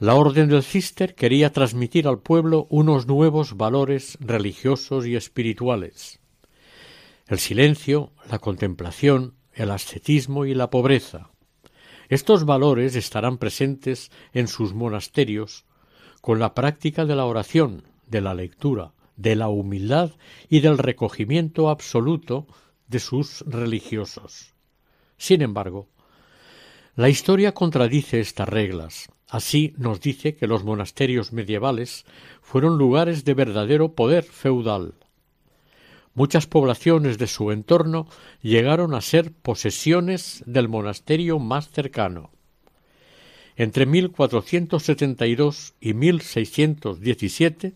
La 0.00 0.14
Orden 0.14 0.48
del 0.48 0.62
Cister 0.62 1.14
quería 1.14 1.52
transmitir 1.52 2.08
al 2.08 2.20
pueblo 2.20 2.66
unos 2.70 3.06
nuevos 3.06 3.58
valores 3.58 4.16
religiosos 4.18 5.04
y 5.04 5.14
espirituales. 5.14 6.20
El 7.26 7.38
silencio, 7.38 8.10
la 8.30 8.38
contemplación, 8.38 9.34
el 9.52 9.70
ascetismo 9.70 10.46
y 10.46 10.54
la 10.54 10.70
pobreza. 10.70 11.28
Estos 12.08 12.46
valores 12.46 12.96
estarán 12.96 13.36
presentes 13.36 14.10
en 14.32 14.48
sus 14.48 14.72
monasterios 14.72 15.66
con 16.22 16.38
la 16.38 16.54
práctica 16.54 17.04
de 17.04 17.16
la 17.16 17.26
oración, 17.26 17.84
de 18.06 18.22
la 18.22 18.32
lectura, 18.32 18.94
de 19.16 19.36
la 19.36 19.48
humildad 19.48 20.12
y 20.48 20.60
del 20.60 20.78
recogimiento 20.78 21.68
absoluto 21.68 22.46
de 22.88 23.00
sus 23.00 23.42
religiosos. 23.46 24.54
Sin 25.18 25.42
embargo, 25.42 25.90
la 26.96 27.10
historia 27.10 27.52
contradice 27.52 28.20
estas 28.20 28.48
reglas. 28.48 29.10
Así 29.30 29.74
nos 29.78 30.00
dice 30.00 30.34
que 30.34 30.48
los 30.48 30.64
monasterios 30.64 31.32
medievales 31.32 32.04
fueron 32.42 32.78
lugares 32.78 33.24
de 33.24 33.34
verdadero 33.34 33.94
poder 33.94 34.24
feudal. 34.24 34.94
Muchas 36.14 36.48
poblaciones 36.48 37.16
de 37.16 37.28
su 37.28 37.52
entorno 37.52 38.08
llegaron 38.42 38.92
a 38.92 39.00
ser 39.00 39.32
posesiones 39.32 40.42
del 40.46 40.68
monasterio 40.68 41.38
más 41.38 41.70
cercano. 41.70 42.30
Entre 43.54 43.86
1472 43.86 45.74
y 45.80 45.94
1617 45.94 47.74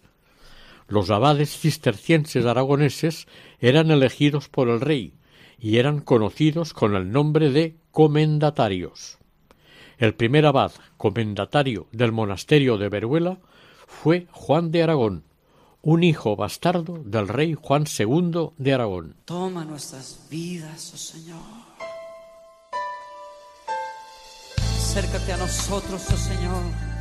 los 0.89 1.11
abades 1.11 1.57
cistercienses 1.57 2.45
aragoneses 2.47 3.27
eran 3.61 3.93
elegidos 3.93 4.49
por 4.49 4.69
el 4.69 4.81
rey 4.81 5.15
y 5.59 5.79
eran 5.79 6.01
conocidos 6.01 6.75
con 6.75 6.97
el 6.97 7.13
nombre 7.13 7.51
de 7.51 7.77
comendatarios. 7.91 9.19
El 9.99 10.15
primer 10.15 10.47
abad 10.47 10.73
comendatario 10.97 11.87
del 11.93 12.13
monasterio 12.13 12.79
de 12.79 12.89
Veruela 12.89 13.39
fue 13.87 14.27
Juan 14.33 14.71
de 14.71 14.83
Aragón, 14.83 15.25
un 15.83 16.03
hijo 16.03 16.37
bastardo 16.37 17.03
del 17.05 17.29
rey 17.29 17.55
Juan 17.55 17.85
II 17.87 18.51
de 18.57 18.75
Aragón. 18.75 19.17
Toma 19.25 19.65
nuestras 19.65 20.27
vidas, 20.31 20.93
oh 20.95 20.97
Señor. 20.97 21.43
Acércate 24.57 25.33
a 25.33 25.37
nosotros, 25.37 26.07
oh 26.13 26.17
Señor. 26.17 26.94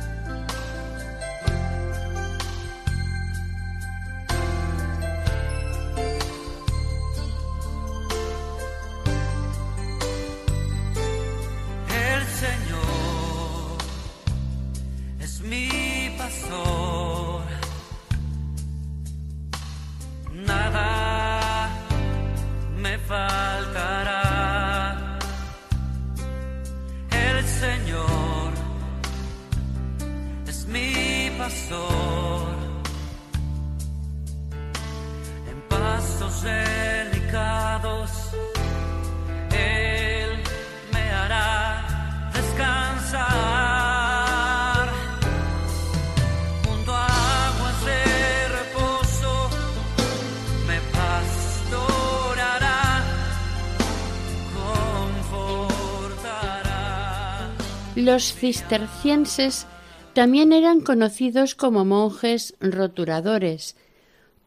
Los 57.96 58.34
cistercienses 58.34 59.66
también 60.14 60.52
eran 60.52 60.80
conocidos 60.80 61.54
como 61.54 61.84
monjes 61.84 62.54
roturadores. 62.60 63.76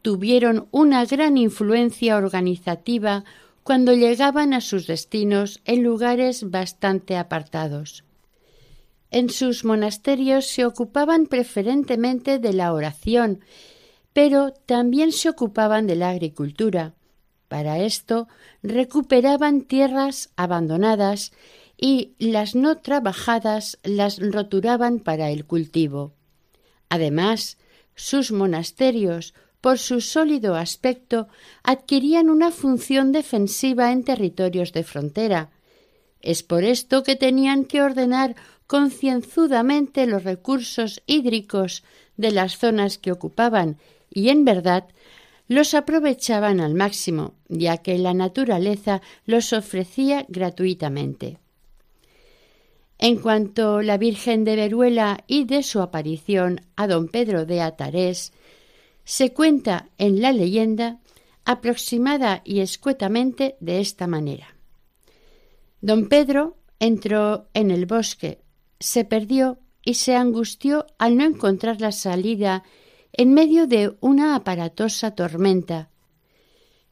Tuvieron 0.01 0.67
una 0.71 1.05
gran 1.05 1.37
influencia 1.37 2.17
organizativa 2.17 3.23
cuando 3.63 3.93
llegaban 3.93 4.53
a 4.53 4.59
sus 4.59 4.85
destinos 4.85 5.61
en 5.63 5.83
lugares 5.83 6.49
bastante 6.49 7.15
apartados. 7.15 8.03
En 9.11 9.29
sus 9.29 9.63
monasterios 9.63 10.45
se 10.47 10.65
ocupaban 10.65 11.25
preferentemente 11.25 12.39
de 12.39 12.51
la 12.51 12.73
oración, 12.73 13.39
pero 14.11 14.51
también 14.51 15.13
se 15.13 15.29
ocupaban 15.29 15.87
de 15.87 15.95
la 15.95 16.09
agricultura. 16.09 16.95
Para 17.47 17.79
esto 17.79 18.27
recuperaban 18.61 19.61
tierras 19.61 20.31
abandonadas 20.35 21.31
y 21.77 22.15
las 22.17 22.55
no 22.55 22.77
trabajadas 22.77 23.77
las 23.83 24.19
roturaban 24.19 24.99
para 24.99 25.29
el 25.29 25.45
cultivo. 25.45 26.13
Además, 26.89 27.57
sus 27.95 28.31
monasterios, 28.31 29.33
por 29.61 29.77
su 29.77 30.01
sólido 30.01 30.55
aspecto, 30.55 31.27
adquirían 31.63 32.29
una 32.29 32.51
función 32.51 33.11
defensiva 33.11 33.91
en 33.91 34.03
territorios 34.03 34.73
de 34.73 34.83
frontera. 34.83 35.51
Es 36.21 36.43
por 36.43 36.63
esto 36.63 37.03
que 37.03 37.15
tenían 37.15 37.65
que 37.65 37.81
ordenar 37.81 38.35
concienzudamente 38.65 40.07
los 40.07 40.23
recursos 40.23 41.01
hídricos 41.05 41.83
de 42.17 42.31
las 42.31 42.57
zonas 42.57 42.97
que 42.97 43.11
ocupaban 43.11 43.77
y, 44.09 44.29
en 44.29 44.45
verdad, 44.45 44.85
los 45.47 45.73
aprovechaban 45.73 46.59
al 46.59 46.73
máximo, 46.73 47.33
ya 47.47 47.77
que 47.77 47.97
la 47.97 48.13
naturaleza 48.13 49.01
los 49.25 49.53
ofrecía 49.53 50.25
gratuitamente. 50.27 51.39
En 52.99 53.17
cuanto 53.17 53.81
la 53.81 53.97
Virgen 53.97 54.43
de 54.43 54.55
Veruela 54.55 55.23
y 55.27 55.45
de 55.45 55.61
su 55.63 55.81
aparición 55.81 56.61
a 56.75 56.87
don 56.87 57.07
Pedro 57.07 57.45
de 57.45 57.61
Atarés, 57.61 58.33
se 59.03 59.33
cuenta 59.33 59.89
en 59.97 60.21
la 60.21 60.31
leyenda 60.31 60.99
aproximada 61.45 62.41
y 62.43 62.59
escuetamente 62.59 63.55
de 63.59 63.79
esta 63.79 64.07
manera. 64.07 64.55
Don 65.79 66.09
Pedro 66.09 66.57
entró 66.79 67.47
en 67.53 67.71
el 67.71 67.85
bosque, 67.85 68.41
se 68.79 69.05
perdió 69.05 69.59
y 69.83 69.93
se 69.93 70.15
angustió 70.15 70.85
al 70.97 71.15
no 71.17 71.23
encontrar 71.23 71.79
la 71.79 71.91
salida 71.91 72.63
en 73.13 73.33
medio 73.33 73.67
de 73.67 73.95
una 74.01 74.35
aparatosa 74.35 75.11
tormenta. 75.15 75.89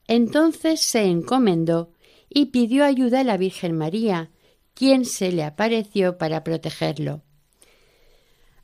Entonces 0.08 0.82
se 0.82 1.04
encomendó 1.04 1.91
y 2.30 2.46
pidió 2.46 2.86
ayuda 2.86 3.20
a 3.20 3.24
la 3.24 3.38
Virgen 3.38 3.78
María, 3.78 4.32
quien 4.76 5.06
se 5.06 5.32
le 5.32 5.44
apareció 5.44 6.20
para 6.20 6.44
protegerlo. 6.44 7.24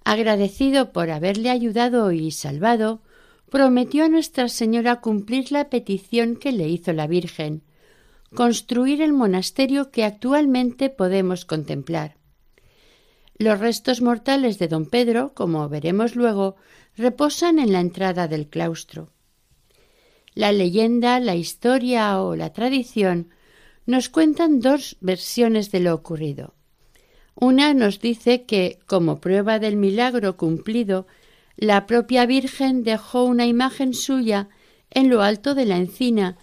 Agradecido 0.04 0.92
por 0.92 1.10
haberle 1.10 1.50
ayudado 1.50 2.12
y 2.12 2.32
salvado, 2.32 3.02
prometió 3.50 4.06
a 4.06 4.10
Nuestra 4.10 4.48
Señora 4.50 5.02
cumplir 5.02 5.52
la 5.52 5.70
petición 5.70 6.36
que 6.36 6.52
le 6.52 6.68
hizo 6.68 6.94
la 6.94 7.08
Virgen, 7.08 7.64
construir 8.36 9.02
el 9.02 9.14
monasterio 9.14 9.90
que 9.90 10.04
actualmente 10.04 10.90
podemos 10.90 11.46
contemplar. 11.46 12.18
Los 13.38 13.60
restos 13.60 14.02
mortales 14.02 14.60
de 14.60 14.68
don 14.68 14.86
Pedro, 14.86 15.34
como 15.34 15.68
veremos 15.68 16.16
luego, 16.16 16.56
reposan 16.96 17.58
en 17.58 17.72
la 17.72 17.80
entrada 17.80 18.28
del 18.28 18.48
claustro. 18.48 19.10
La 20.34 20.52
leyenda, 20.52 21.20
la 21.20 21.36
historia 21.36 22.22
o 22.22 22.36
la 22.36 22.54
tradición 22.54 23.30
nos 23.86 24.10
cuentan 24.10 24.60
dos 24.60 24.98
versiones 25.02 25.72
de 25.72 25.80
lo 25.80 25.94
ocurrido. 25.94 26.54
Una 27.36 27.74
nos 27.74 28.00
dice 28.00 28.44
que, 28.44 28.80
como 28.86 29.20
prueba 29.20 29.60
del 29.60 29.76
milagro 29.76 30.38
cumplido, 30.38 31.08
la 31.58 31.88
propia 31.88 32.26
Virgen 32.26 32.84
dejó 32.84 33.24
una 33.24 33.46
imagen 33.46 33.94
suya 33.94 34.50
en 34.90 35.10
lo 35.10 35.22
alto 35.22 35.56
de 35.56 35.66
la 35.66 35.78
encina 35.78 36.38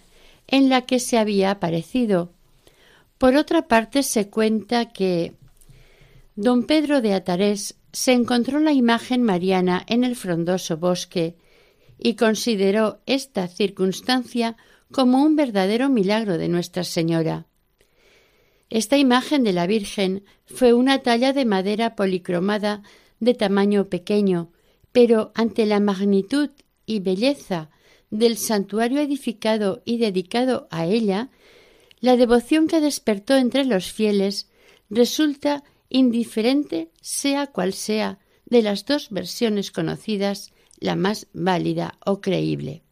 en 0.47 0.69
la 0.69 0.81
que 0.81 0.99
se 0.99 1.17
había 1.17 1.51
aparecido. 1.51 2.31
Por 3.17 3.35
otra 3.35 3.67
parte, 3.67 4.03
se 4.03 4.29
cuenta 4.29 4.89
que 4.89 5.33
don 6.35 6.63
Pedro 6.63 7.01
de 7.01 7.13
Atarés 7.13 7.75
se 7.91 8.13
encontró 8.13 8.59
la 8.59 8.71
imagen 8.71 9.23
mariana 9.23 9.83
en 9.87 10.03
el 10.03 10.15
frondoso 10.15 10.77
bosque 10.77 11.35
y 11.97 12.15
consideró 12.15 12.99
esta 13.05 13.47
circunstancia 13.47 14.55
como 14.91 15.23
un 15.23 15.35
verdadero 15.35 15.89
milagro 15.89 16.37
de 16.37 16.47
Nuestra 16.47 16.83
Señora. 16.83 17.45
Esta 18.69 18.97
imagen 18.97 19.43
de 19.43 19.53
la 19.53 19.67
Virgen 19.67 20.23
fue 20.45 20.73
una 20.73 20.99
talla 20.99 21.33
de 21.33 21.45
madera 21.45 21.95
policromada 21.95 22.83
de 23.19 23.33
tamaño 23.33 23.89
pequeño, 23.89 24.51
pero 24.91 25.31
ante 25.35 25.65
la 25.65 25.79
magnitud 25.79 26.49
y 26.85 26.99
belleza 26.99 27.69
del 28.09 28.37
santuario 28.37 29.01
edificado 29.01 29.81
y 29.85 29.97
dedicado 29.97 30.67
a 30.71 30.85
ella, 30.85 31.29
la 31.99 32.17
devoción 32.17 32.67
que 32.67 32.81
despertó 32.81 33.35
entre 33.35 33.65
los 33.65 33.91
fieles 33.91 34.49
resulta 34.89 35.63
indiferente 35.89 36.89
sea 37.01 37.47
cual 37.47 37.73
sea 37.73 38.19
de 38.45 38.63
las 38.63 38.85
dos 38.85 39.09
versiones 39.09 39.71
conocidas 39.71 40.51
la 40.79 40.95
más 40.95 41.27
válida 41.33 41.97
o 42.05 42.21
creíble. 42.21 42.83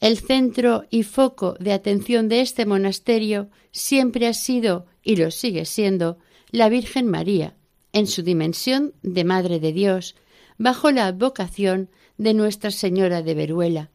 El 0.00 0.18
centro 0.18 0.84
y 0.88 1.02
foco 1.02 1.56
de 1.60 1.74
atención 1.74 2.28
de 2.28 2.40
este 2.40 2.64
monasterio 2.64 3.50
siempre 3.70 4.26
ha 4.26 4.32
sido, 4.32 4.86
y 5.02 5.16
lo 5.16 5.30
sigue 5.30 5.66
siendo, 5.66 6.18
la 6.50 6.70
Virgen 6.70 7.06
María, 7.06 7.54
en 7.92 8.06
su 8.06 8.22
dimensión 8.22 8.94
de 9.02 9.24
Madre 9.24 9.60
de 9.60 9.72
Dios, 9.72 10.16
bajo 10.56 10.90
la 10.90 11.06
advocación 11.06 11.90
de 12.16 12.32
Nuestra 12.32 12.70
Señora 12.70 13.22
de 13.22 13.34
Veruela. 13.34 13.90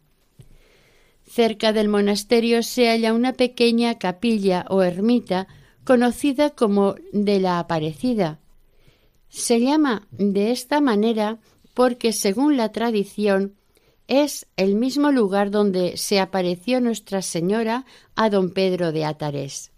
Cerca 1.27 1.73
del 1.73 1.87
monasterio 1.89 2.61
se 2.61 2.87
halla 2.87 3.13
una 3.13 3.33
pequeña 3.33 3.97
capilla 3.97 4.65
o 4.69 4.83
ermita 4.83 5.47
conocida 5.83 6.51
como 6.51 6.95
de 7.13 7.39
la 7.39 7.57
Aparecida. 7.57 8.39
Se 9.29 9.59
llama 9.59 10.07
de 10.11 10.51
esta 10.51 10.81
manera 10.81 11.39
porque, 11.73 12.13
según 12.13 12.57
la 12.57 12.71
tradición, 12.71 13.55
es 14.07 14.47
el 14.57 14.75
mismo 14.75 15.11
lugar 15.11 15.51
donde 15.51 15.97
se 15.97 16.19
apareció 16.19 16.81
Nuestra 16.81 17.21
Señora 17.21 17.85
a 18.15 18.29
don 18.29 18.51
Pedro 18.51 18.91
de 18.91 19.05
Atarés. 19.05 19.71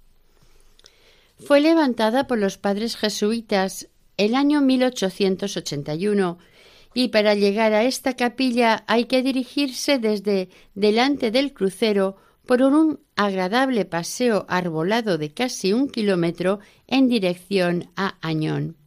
Fue 1.40 1.62
levantada 1.62 2.28
por 2.28 2.38
los 2.38 2.58
padres 2.58 2.96
jesuitas 2.96 3.90
el 4.18 4.36
año 4.36 4.62
1881 4.62 6.40
y 6.94 7.10
para 7.10 7.36
llegar 7.36 7.74
a 7.74 7.84
esta 7.84 8.16
capilla 8.16 8.84
hay 8.88 9.06
que 9.06 9.22
dirigirse 9.22 10.00
desde 10.00 10.50
delante 10.74 11.30
del 11.30 11.54
crucero 11.54 12.18
por 12.48 12.64
un 12.64 13.00
agradable 13.16 13.86
paseo 13.86 14.46
arbolado 14.48 15.18
de 15.18 15.32
casi 15.32 15.74
un 15.74 15.90
kilómetro 15.90 16.60
en 16.88 17.08
dirección 17.08 17.92
a 17.96 18.18
Añón. 18.22 18.78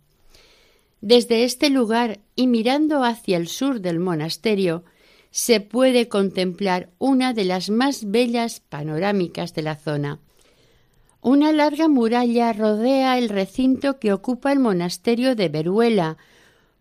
Desde 1.00 1.44
este 1.44 1.70
lugar 1.70 2.18
y 2.34 2.46
mirando 2.46 3.04
hacia 3.04 3.36
el 3.36 3.46
sur 3.46 3.80
del 3.80 4.00
monasterio, 4.00 4.84
se 5.30 5.60
puede 5.60 6.08
contemplar 6.08 6.90
una 6.98 7.32
de 7.32 7.44
las 7.44 7.70
más 7.70 8.10
bellas 8.10 8.60
panorámicas 8.60 9.54
de 9.54 9.62
la 9.62 9.76
zona. 9.76 10.18
Una 11.22 11.52
larga 11.52 11.88
muralla 11.88 12.52
rodea 12.52 13.18
el 13.18 13.28
recinto 13.28 13.98
que 13.98 14.12
ocupa 14.12 14.52
el 14.52 14.58
monasterio 14.58 15.36
de 15.36 15.48
Veruela, 15.48 16.16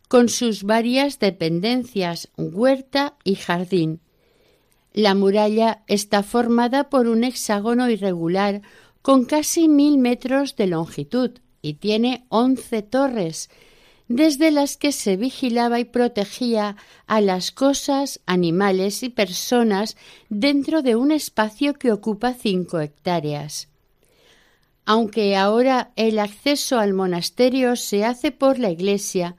con 0.08 0.30
sus 0.30 0.64
varias 0.64 1.20
dependencias, 1.20 2.30
huerta 2.38 3.16
y 3.24 3.36
jardín. 3.36 4.00
La 4.94 5.14
muralla 5.14 5.84
está 5.88 6.24
formada 6.24 6.90
por 6.90 7.08
un 7.08 7.24
hexágono 7.24 7.90
irregular 7.90 8.62
con 9.02 9.26
casi 9.26 9.68
mil 9.68 10.00
metros 10.00 10.56
de 10.56 10.68
longitud 10.68 11.32
y 11.62 11.76
tiene 11.76 12.26
once 12.30 12.82
torres, 12.82 13.50
desde 14.10 14.52
las 14.52 14.76
que 14.76 14.92
se 14.92 15.16
vigilaba 15.16 15.80
y 15.80 15.86
protegía 15.86 16.76
a 17.08 17.22
las 17.22 17.52
cosas, 17.52 18.20
animales 18.26 19.02
y 19.04 19.10
personas 19.10 19.96
dentro 20.28 20.82
de 20.82 20.98
un 20.98 21.12
espacio 21.12 21.76
que 21.76 21.94
ocupa 21.94 22.34
cinco 22.34 22.82
hectáreas. 22.82 23.70
Aunque 24.84 25.38
ahora 25.38 25.92
el 25.96 26.20
acceso 26.20 26.80
al 26.80 26.94
monasterio 26.94 27.78
se 27.78 28.04
hace 28.04 28.32
por 28.32 28.60
la 28.60 28.72
iglesia, 28.72 29.38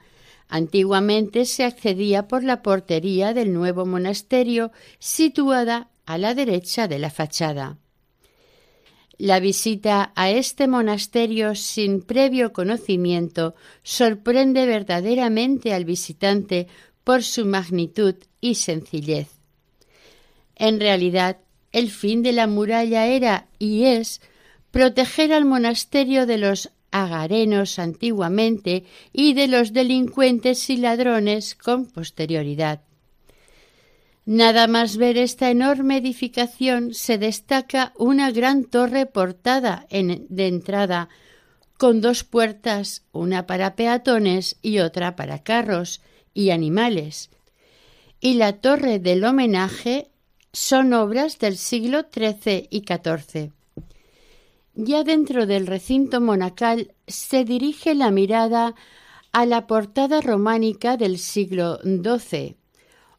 Antiguamente 0.51 1.45
se 1.45 1.63
accedía 1.63 2.27
por 2.27 2.43
la 2.43 2.61
portería 2.61 3.33
del 3.33 3.53
nuevo 3.53 3.85
monasterio 3.85 4.73
situada 4.99 5.89
a 6.05 6.17
la 6.17 6.35
derecha 6.35 6.89
de 6.89 6.99
la 6.99 7.09
fachada. 7.09 7.77
La 9.21 9.39
visita 9.39 10.11
a 10.15 10.31
este 10.31 10.67
monasterio 10.67 11.53
sin 11.53 12.01
previo 12.01 12.53
conocimiento 12.53 13.53
sorprende 13.83 14.65
verdaderamente 14.65 15.75
al 15.75 15.85
visitante 15.85 16.65
por 17.03 17.21
su 17.21 17.45
magnitud 17.45 18.15
y 18.39 18.55
sencillez. 18.55 19.27
En 20.55 20.79
realidad, 20.79 21.37
el 21.71 21.91
fin 21.91 22.23
de 22.23 22.31
la 22.31 22.47
muralla 22.47 23.05
era 23.05 23.45
y 23.59 23.83
es 23.83 24.21
proteger 24.71 25.33
al 25.33 25.45
monasterio 25.45 26.25
de 26.25 26.39
los 26.39 26.71
agarenos 26.89 27.77
antiguamente 27.77 28.85
y 29.13 29.35
de 29.35 29.47
los 29.47 29.71
delincuentes 29.71 30.67
y 30.71 30.77
ladrones 30.77 31.53
con 31.53 31.85
posterioridad. 31.85 32.81
Nada 34.31 34.67
más 34.67 34.95
ver 34.95 35.17
esta 35.17 35.49
enorme 35.49 35.97
edificación 35.97 36.93
se 36.93 37.17
destaca 37.17 37.91
una 37.97 38.31
gran 38.31 38.63
torre 38.63 39.05
portada 39.05 39.85
en, 39.89 40.25
de 40.29 40.47
entrada, 40.47 41.09
con 41.77 41.99
dos 41.99 42.23
puertas, 42.23 43.03
una 43.11 43.45
para 43.45 43.75
peatones 43.75 44.55
y 44.61 44.79
otra 44.79 45.17
para 45.17 45.43
carros 45.43 45.99
y 46.33 46.51
animales. 46.51 47.29
Y 48.21 48.35
la 48.35 48.53
torre 48.53 48.99
del 48.99 49.25
homenaje 49.25 50.07
son 50.53 50.93
obras 50.93 51.37
del 51.37 51.57
siglo 51.57 52.05
XIII 52.09 52.69
y 52.71 52.85
XIV. 52.87 53.51
Ya 54.75 55.03
dentro 55.03 55.45
del 55.45 55.67
recinto 55.67 56.21
monacal 56.21 56.93
se 57.05 57.43
dirige 57.43 57.95
la 57.95 58.11
mirada 58.11 58.75
a 59.33 59.45
la 59.45 59.67
portada 59.67 60.21
románica 60.21 60.95
del 60.95 61.17
siglo 61.17 61.79
XII. 61.83 62.60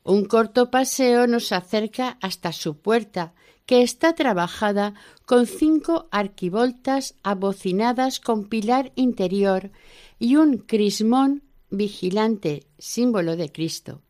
Un 0.04 0.24
corto 0.24 0.70
paseo 0.70 1.26
nos 1.26 1.52
acerca 1.52 2.18
hasta 2.20 2.52
su 2.52 2.78
puerta, 2.78 3.34
que 3.66 3.82
está 3.82 4.14
trabajada 4.14 4.94
con 5.24 5.46
cinco 5.46 6.08
arquivoltas 6.10 7.14
abocinadas 7.22 8.18
con 8.18 8.48
pilar 8.48 8.92
interior 8.96 9.70
y 10.18 10.36
un 10.36 10.58
crismón 10.58 11.44
vigilante, 11.70 12.66
símbolo 12.78 13.36
de 13.36 13.52
Cristo. 13.52 14.02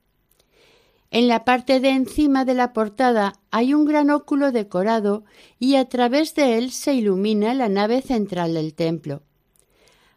En 1.11 1.29
la 1.29 1.45
parte 1.45 1.79
de 1.79 1.91
encima 1.91 2.47
de 2.47 2.55
la 2.55 2.73
portada 2.73 3.35
hay 3.51 3.75
un 3.75 3.85
gran 3.85 4.09
óculo 4.09 4.51
decorado 4.51 5.25
y 5.59 5.77
a 5.77 5.85
través 5.87 6.35
de 6.35 6.57
él 6.57 6.73
se 6.73 6.95
ilumina 6.95 7.53
la 7.53 7.69
nave 7.69 8.01
central 8.01 8.55
del 8.55 8.73
templo. 8.73 9.23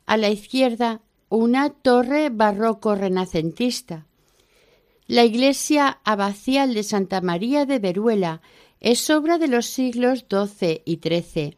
A 0.05 0.15
la 0.15 0.29
izquierda, 0.29 1.01
una 1.27 1.69
torre 1.69 2.29
barroco 2.29 2.95
renacentista. 2.95 4.05
La 5.07 5.23
iglesia 5.23 5.99
abacial 6.03 6.73
de 6.73 6.81
Santa 6.81 7.21
María 7.21 7.67
de 7.67 7.77
Veruela 7.77 8.41
es 8.79 9.07
obra 9.11 9.37
de 9.37 9.47
los 9.47 9.67
siglos 9.67 10.25
XII 10.27 10.81
y 10.83 10.95
XIII. 10.97 11.57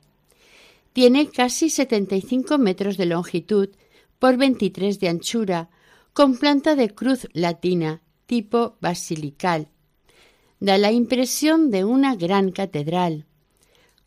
Tiene 0.92 1.30
casi 1.30 1.70
75 1.70 2.58
metros 2.58 2.98
de 2.98 3.06
longitud 3.06 3.70
por 4.20 4.36
23 4.36 5.00
de 5.00 5.08
anchura, 5.08 5.70
con 6.12 6.38
planta 6.38 6.76
de 6.76 6.94
cruz 6.94 7.28
latina, 7.32 8.02
tipo 8.26 8.76
basilical. 8.82 9.70
Da 10.60 10.78
la 10.78 10.92
impresión 10.92 11.72
de 11.72 11.86
una 11.86 12.16
gran 12.16 12.52
catedral. 12.52 13.28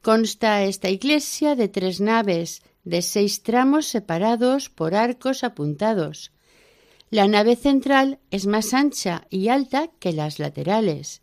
Consta 0.03 0.65
esta 0.65 0.91
iglesia 0.91 1.57
de 1.57 1.69
tres 1.69 2.01
naves, 2.01 2.63
de 2.85 3.01
seis 3.01 3.43
tramos 3.43 3.87
separados 3.87 4.69
por 4.69 4.95
arcos 4.95 5.45
apuntados. 5.45 6.33
La 7.11 7.27
nave 7.27 7.57
central 7.57 8.21
es 8.31 8.47
más 8.47 8.73
ancha 8.73 9.27
y 9.31 9.49
alta 9.49 9.91
que 9.99 10.13
las 10.13 10.39
laterales. 10.39 11.23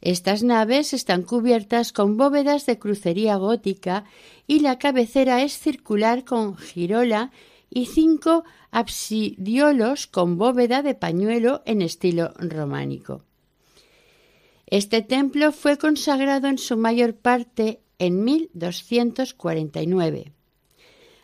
Estas 0.00 0.42
naves 0.42 0.92
están 0.92 1.22
cubiertas 1.22 1.92
con 1.92 2.16
bóvedas 2.16 2.66
de 2.66 2.80
crucería 2.80 3.36
gótica 3.36 4.06
y 4.48 4.58
la 4.58 4.80
cabecera 4.80 5.42
es 5.42 5.56
circular 5.56 6.24
con 6.24 6.56
girola 6.56 7.30
y 7.70 7.86
cinco 7.86 8.42
absidiolos 8.72 10.08
con 10.08 10.36
bóveda 10.36 10.82
de 10.82 10.96
pañuelo 10.96 11.62
en 11.64 11.80
estilo 11.80 12.34
románico. 12.36 13.22
Este 14.66 15.00
templo 15.00 15.52
fue 15.52 15.78
consagrado 15.78 16.48
en 16.48 16.58
su 16.58 16.76
mayor 16.76 17.14
parte 17.14 17.82
en 18.00 18.24
1249. 18.24 20.32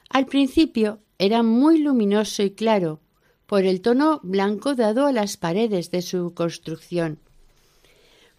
Al 0.08 0.26
principio 0.26 1.00
era 1.18 1.42
muy 1.42 1.78
luminoso 1.78 2.44
y 2.44 2.52
claro 2.52 3.00
por 3.50 3.64
el 3.64 3.80
tono 3.80 4.20
blanco 4.22 4.76
dado 4.76 5.06
a 5.06 5.12
las 5.12 5.36
paredes 5.36 5.90
de 5.90 6.02
su 6.02 6.34
construcción. 6.34 7.18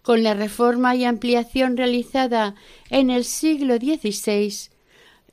Con 0.00 0.22
la 0.22 0.32
reforma 0.32 0.96
y 0.96 1.04
ampliación 1.04 1.76
realizada 1.76 2.54
en 2.88 3.10
el 3.10 3.24
siglo 3.24 3.76
XVI, 3.76 4.70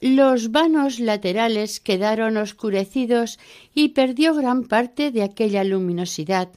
los 0.01 0.51
vanos 0.51 0.99
laterales 0.99 1.79
quedaron 1.79 2.35
oscurecidos 2.35 3.39
y 3.73 3.89
perdió 3.89 4.35
gran 4.35 4.65
parte 4.65 5.11
de 5.11 5.23
aquella 5.23 5.63
luminosidad. 5.63 6.49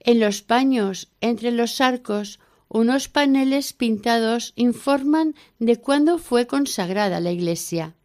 En 0.00 0.18
los 0.18 0.40
paños, 0.40 1.10
entre 1.20 1.50
los 1.50 1.78
arcos, 1.82 2.40
unos 2.70 3.08
paneles 3.08 3.74
pintados 3.74 4.54
informan 4.56 5.34
de 5.58 5.76
cuándo 5.76 6.16
fue 6.16 6.46
consagrada 6.46 7.20
la 7.20 7.32
iglesia. 7.32 7.96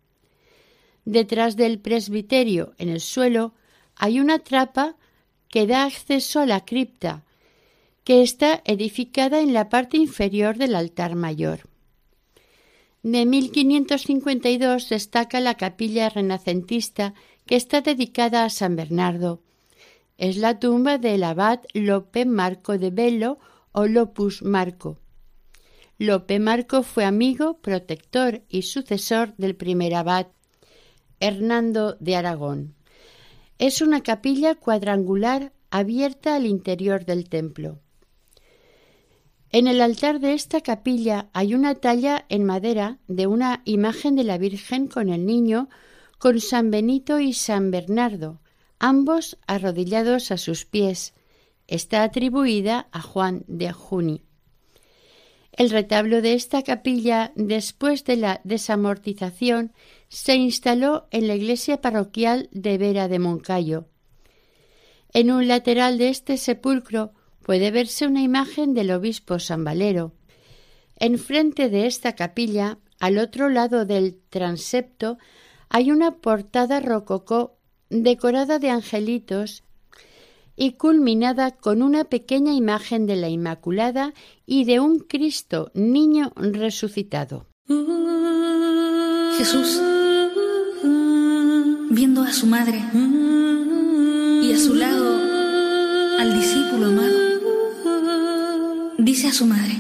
Detrás 1.05 1.55
del 1.55 1.79
presbiterio, 1.79 2.73
en 2.79 2.89
el 2.89 2.99
suelo, 2.99 3.53
hay 3.97 4.19
una 4.19 4.39
trapa 4.39 4.95
que 5.49 5.67
da 5.67 5.83
acceso 5.83 6.39
a 6.39 6.45
la 6.45 6.65
cripta, 6.65 7.23
que 8.03 8.21
está 8.21 8.61
edificada 8.65 9.41
en 9.41 9.53
la 9.53 9.69
parte 9.69 9.97
inferior 9.97 10.57
del 10.57 10.75
altar 10.75 11.15
mayor. 11.15 11.61
De 13.03 13.25
1552 13.25 14.89
destaca 14.89 15.39
la 15.39 15.55
capilla 15.55 16.09
renacentista 16.09 17.13
que 17.45 17.55
está 17.55 17.81
dedicada 17.81 18.43
a 18.43 18.49
San 18.49 18.75
Bernardo. 18.75 19.41
Es 20.17 20.37
la 20.37 20.59
tumba 20.59 20.97
del 20.97 21.23
abad 21.23 21.59
Lope 21.73 22.25
Marco 22.25 22.77
de 22.77 22.91
Bello 22.91 23.39
o 23.71 23.87
Lopus 23.87 24.41
Marco. 24.41 24.99
Lope 25.97 26.39
Marco 26.39 26.83
fue 26.83 27.05
amigo, 27.05 27.59
protector 27.59 28.43
y 28.49 28.63
sucesor 28.63 29.35
del 29.37 29.55
primer 29.55 29.95
abad, 29.95 30.27
Hernando 31.19 31.97
de 31.99 32.15
Aragón. 32.15 32.76
Es 33.59 33.81
una 33.81 34.03
capilla 34.03 34.53
cuadrangular 34.53 35.51
abierta 35.71 36.35
al 36.35 36.45
interior 36.45 37.05
del 37.05 37.27
templo. 37.27 37.79
En 39.49 39.67
el 39.67 39.81
altar 39.81 40.19
de 40.19 40.33
esta 40.33 40.61
capilla 40.61 41.29
hay 41.33 41.55
una 41.55 41.75
talla 41.75 42.25
en 42.29 42.43
madera 42.43 42.99
de 43.07 43.25
una 43.25 43.61
imagen 43.65 44.15
de 44.15 44.23
la 44.23 44.37
Virgen 44.37 44.87
con 44.87 45.09
el 45.09 45.25
niño, 45.25 45.69
con 46.19 46.39
San 46.39 46.69
Benito 46.69 47.19
y 47.19 47.33
San 47.33 47.71
Bernardo, 47.71 48.41
ambos 48.77 49.37
arrodillados 49.47 50.31
a 50.31 50.37
sus 50.37 50.65
pies. 50.65 51.13
Está 51.67 52.03
atribuida 52.03 52.87
a 52.91 53.01
Juan 53.01 53.43
de 53.47 53.71
Juni. 53.71 54.23
El 55.51 55.71
retablo 55.71 56.21
de 56.21 56.33
esta 56.33 56.61
capilla, 56.61 57.31
después 57.35 58.03
de 58.05 58.17
la 58.17 58.41
desamortización, 58.43 59.73
se 60.09 60.35
instaló 60.35 61.07
en 61.11 61.27
la 61.27 61.35
iglesia 61.35 61.81
parroquial 61.81 62.49
de 62.51 62.77
Vera 62.77 63.07
de 63.07 63.19
Moncayo. 63.19 63.85
En 65.13 65.31
un 65.31 65.47
lateral 65.47 65.97
de 65.97 66.09
este 66.09 66.37
sepulcro 66.37 67.11
puede 67.41 67.71
verse 67.71 68.07
una 68.07 68.21
imagen 68.21 68.73
del 68.73 68.91
obispo 68.91 69.39
San 69.39 69.63
Valero. 69.63 70.13
Enfrente 70.97 71.69
de 71.69 71.87
esta 71.87 72.15
capilla, 72.15 72.77
al 72.99 73.17
otro 73.17 73.49
lado 73.49 73.85
del 73.85 74.19
transepto, 74.29 75.17
hay 75.69 75.91
una 75.91 76.17
portada 76.17 76.79
rococó 76.79 77.57
decorada 77.89 78.59
de 78.59 78.69
angelitos 78.69 79.63
y 80.55 80.73
culminada 80.73 81.51
con 81.51 81.81
una 81.81 82.05
pequeña 82.05 82.53
imagen 82.53 83.05
de 83.05 83.15
la 83.15 83.29
Inmaculada 83.29 84.13
y 84.45 84.65
de 84.65 84.79
un 84.79 84.99
Cristo 84.99 85.71
niño 85.75 86.31
resucitado. 86.35 87.45
Jesús, 89.37 89.79
viendo 91.89 92.23
a 92.23 92.31
su 92.33 92.47
madre 92.47 92.83
y 92.93 94.53
a 94.53 94.57
su 94.57 94.73
lado 94.75 95.19
al 96.19 96.33
discípulo 96.39 96.87
amado, 96.87 97.17
dice 98.97 99.27
a 99.27 99.33
su 99.33 99.45
madre, 99.45 99.77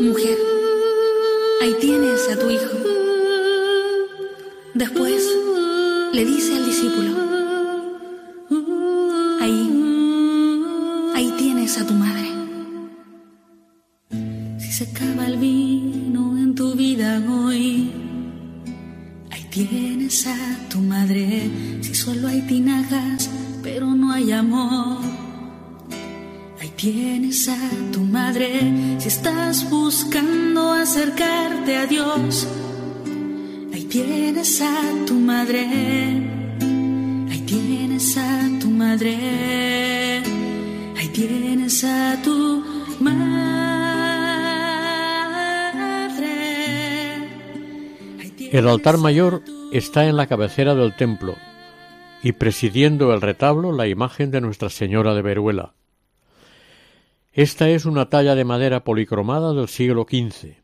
mujer, 0.00 0.38
ahí 1.62 1.74
tienes 1.80 2.28
a 2.30 2.38
tu 2.38 2.50
hijo. 2.50 2.70
Después 4.74 5.22
le 6.12 6.24
dice 6.24 6.56
al 6.56 6.64
discípulo, 6.66 7.27
tienes 20.08 20.26
a 20.26 20.68
tu 20.68 20.80
madre. 20.80 21.50
Si 21.82 21.94
solo 21.94 22.28
hay 22.28 22.42
tinajas, 22.42 23.30
pero 23.62 23.86
no 23.86 24.12
hay 24.12 24.32
amor 24.32 24.98
Tienes 26.78 27.48
a 27.48 27.58
tu 27.90 28.02
madre 28.02 28.96
si 28.98 29.08
estás 29.08 29.68
buscando 29.68 30.74
acercarte 30.74 31.76
a 31.76 31.86
Dios. 31.86 32.46
Ahí 33.74 33.82
tienes 33.82 34.62
a 34.62 34.80
tu 35.04 35.14
madre. 35.14 35.66
Ahí 37.28 37.40
tienes 37.44 38.16
a 38.16 38.48
tu 38.60 38.70
madre. 38.70 40.22
Ahí 40.96 41.08
tienes 41.08 41.82
a 41.82 42.16
tu 42.22 42.62
madre. 43.00 43.58
El 48.52 48.68
altar 48.68 48.98
mayor 48.98 49.42
está 49.72 50.06
en 50.06 50.16
la 50.16 50.26
cabecera 50.26 50.74
del 50.74 50.96
templo 50.96 51.36
y 52.22 52.32
presidiendo 52.32 53.12
el 53.12 53.20
retablo 53.20 53.72
la 53.72 53.86
imagen 53.86 54.30
de 54.30 54.40
Nuestra 54.40 54.70
Señora 54.70 55.14
de 55.14 55.22
Veruela 55.22 55.74
esta 57.38 57.68
es 57.68 57.84
una 57.86 58.08
talla 58.08 58.34
de 58.34 58.44
madera 58.44 58.82
policromada 58.82 59.52
del 59.52 59.68
siglo 59.68 60.08
XV. 60.10 60.56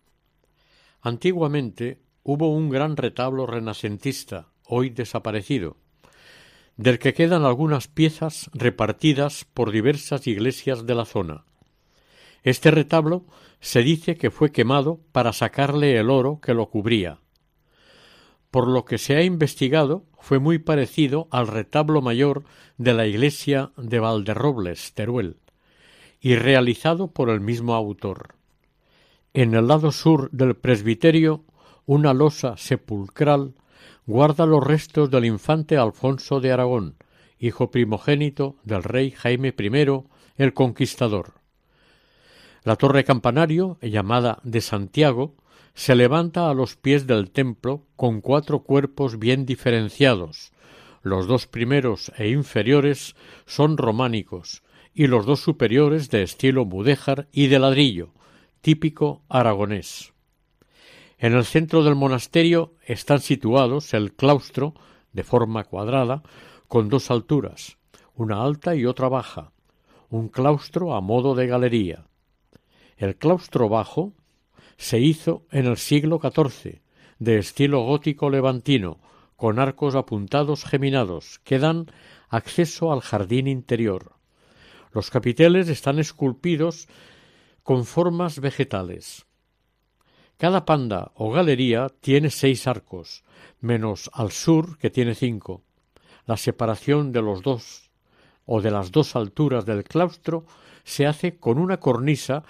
Antiguamente 1.03 2.01
hubo 2.25 2.53
un 2.53 2.69
gran 2.69 2.97
retablo 2.97 3.47
renacentista, 3.47 4.49
hoy 4.67 4.91
desaparecido, 4.91 5.77
del 6.77 6.99
que 6.99 7.15
quedan 7.15 7.45
algunas 7.45 7.87
piezas 7.87 8.51
repartidas 8.55 9.47
por 9.55 9.71
diversas 9.71 10.27
iglesias 10.27 10.85
de 10.85 10.95
la 10.97 11.05
zona. 11.05 11.45
Este 12.43 12.73
retablo 12.73 13.25
se 13.61 13.85
dice 13.85 14.17
que 14.17 14.33
fue 14.33 14.51
quemado 14.51 14.99
para 15.13 15.33
sacarle 15.33 15.97
el 15.97 16.11
oro 16.11 16.41
que 16.43 16.55
lo 16.55 16.71
cubría. 16.71 17.21
Por 18.55 18.69
lo 18.69 18.85
que 18.85 18.99
se 18.99 19.17
ha 19.17 19.23
investigado, 19.25 20.05
fue 20.21 20.39
muy 20.39 20.61
parecido 20.61 21.27
al 21.33 21.49
retablo 21.49 22.01
mayor 22.03 22.45
de 22.79 22.95
la 22.95 23.05
iglesia 23.05 23.73
de 23.77 23.99
Valderrobles, 23.99 24.95
Teruel, 24.95 25.39
y 26.21 26.37
realizado 26.37 27.09
por 27.09 27.31
el 27.31 27.41
mismo 27.41 27.75
autor. 27.75 28.37
En 29.33 29.57
el 29.57 29.67
lado 29.67 29.91
sur 29.91 30.31
del 30.31 30.55
presbiterio, 30.55 31.43
una 31.85 32.15
losa 32.15 32.57
sepulcral 32.57 33.55
guarda 34.07 34.47
los 34.47 34.63
restos 34.63 35.11
del 35.11 35.25
infante 35.25 35.77
Alfonso 35.77 36.39
de 36.39 36.53
Aragón, 36.53 36.95
hijo 37.41 37.73
primogénito 37.73 38.55
del 38.63 38.85
rey 38.85 39.11
Jaime 39.11 39.53
I 39.59 40.05
el 40.37 40.55
Conquistador. 40.55 41.33
La 42.63 42.77
torre 42.77 43.03
campanario, 43.03 43.79
llamada 43.83 44.39
de 44.45 44.61
Santiago, 44.61 45.35
se 45.75 45.97
levanta 45.97 46.49
a 46.49 46.55
los 46.55 46.77
pies 46.77 47.07
del 47.07 47.31
templo 47.31 47.83
con 47.97 48.21
cuatro 48.21 48.63
cuerpos 48.63 49.19
bien 49.19 49.45
diferenciados. 49.45 50.53
Los 51.03 51.27
dos 51.27 51.47
primeros 51.47 52.13
e 52.17 52.31
inferiores 52.31 53.17
son 53.45 53.77
románicos 53.77 54.63
y 54.95 55.09
los 55.09 55.27
dos 55.27 55.41
superiores 55.41 56.11
de 56.11 56.23
estilo 56.23 56.65
mudéjar 56.65 57.29
y 57.33 57.49
de 57.49 57.59
ladrillo, 57.59 58.11
típico 58.61 59.23
aragonés. 59.29 60.13
En 61.19 61.35
el 61.35 61.45
centro 61.45 61.83
del 61.83 61.97
monasterio 61.97 62.75
están 62.87 63.21
situados 63.21 63.93
el 63.95 64.15
claustro, 64.15 64.75
de 65.13 65.25
forma 65.25 65.65
cuadrada, 65.65 66.23
con 66.69 66.89
dos 66.89 67.11
alturas, 67.11 67.79
una 68.15 68.43
alta 68.43 68.77
y 68.77 68.87
otra 68.87 69.09
baja, 69.09 69.53
un 70.09 70.29
claustro 70.29 70.95
a 70.95 71.01
modo 71.01 71.35
de 71.35 71.47
galería. 71.49 72.07
El 72.97 73.17
claustro 73.17 73.69
bajo 73.69 74.13
se 74.77 75.01
hizo 75.01 75.47
en 75.51 75.67
el 75.67 75.77
siglo 75.77 76.21
XIV, 76.21 76.81
de 77.19 77.39
estilo 77.39 77.83
gótico 77.83 78.31
levantino, 78.31 78.99
con 79.37 79.59
arcos 79.59 79.95
apuntados 79.95 80.65
geminados, 80.65 81.41
que 81.45 81.59
dan 81.59 81.87
acceso 82.29 82.93
al 82.93 83.01
jardín 83.01 83.47
interior. 83.47 84.13
Los 84.93 85.11
capiteles 85.11 85.69
están 85.69 85.99
esculpidos 85.99 86.89
con 87.63 87.85
formas 87.85 88.41
vegetales. 88.41 89.27
Cada 90.37 90.65
panda 90.65 91.13
o 91.15 91.31
galería 91.31 91.89
tiene 92.01 92.31
seis 92.31 92.67
arcos, 92.67 93.25
menos 93.61 94.11
al 94.13 94.31
sur, 94.31 94.79
que 94.79 94.91
tiene 94.91 95.15
cinco. 95.15 95.63
La 96.27 96.37
separación 96.37 97.13
de 97.13 97.23
los 97.23 97.43
dos 97.43 97.91
o 98.47 98.61
de 98.61 98.71
las 98.71 98.93
dos 98.93 99.17
alturas 99.17 99.65
del 99.65 99.85
claustro 99.85 100.47
se 100.85 101.07
hace 101.07 101.39
con 101.39 101.59
una 101.59 101.79
cornisa 101.79 102.45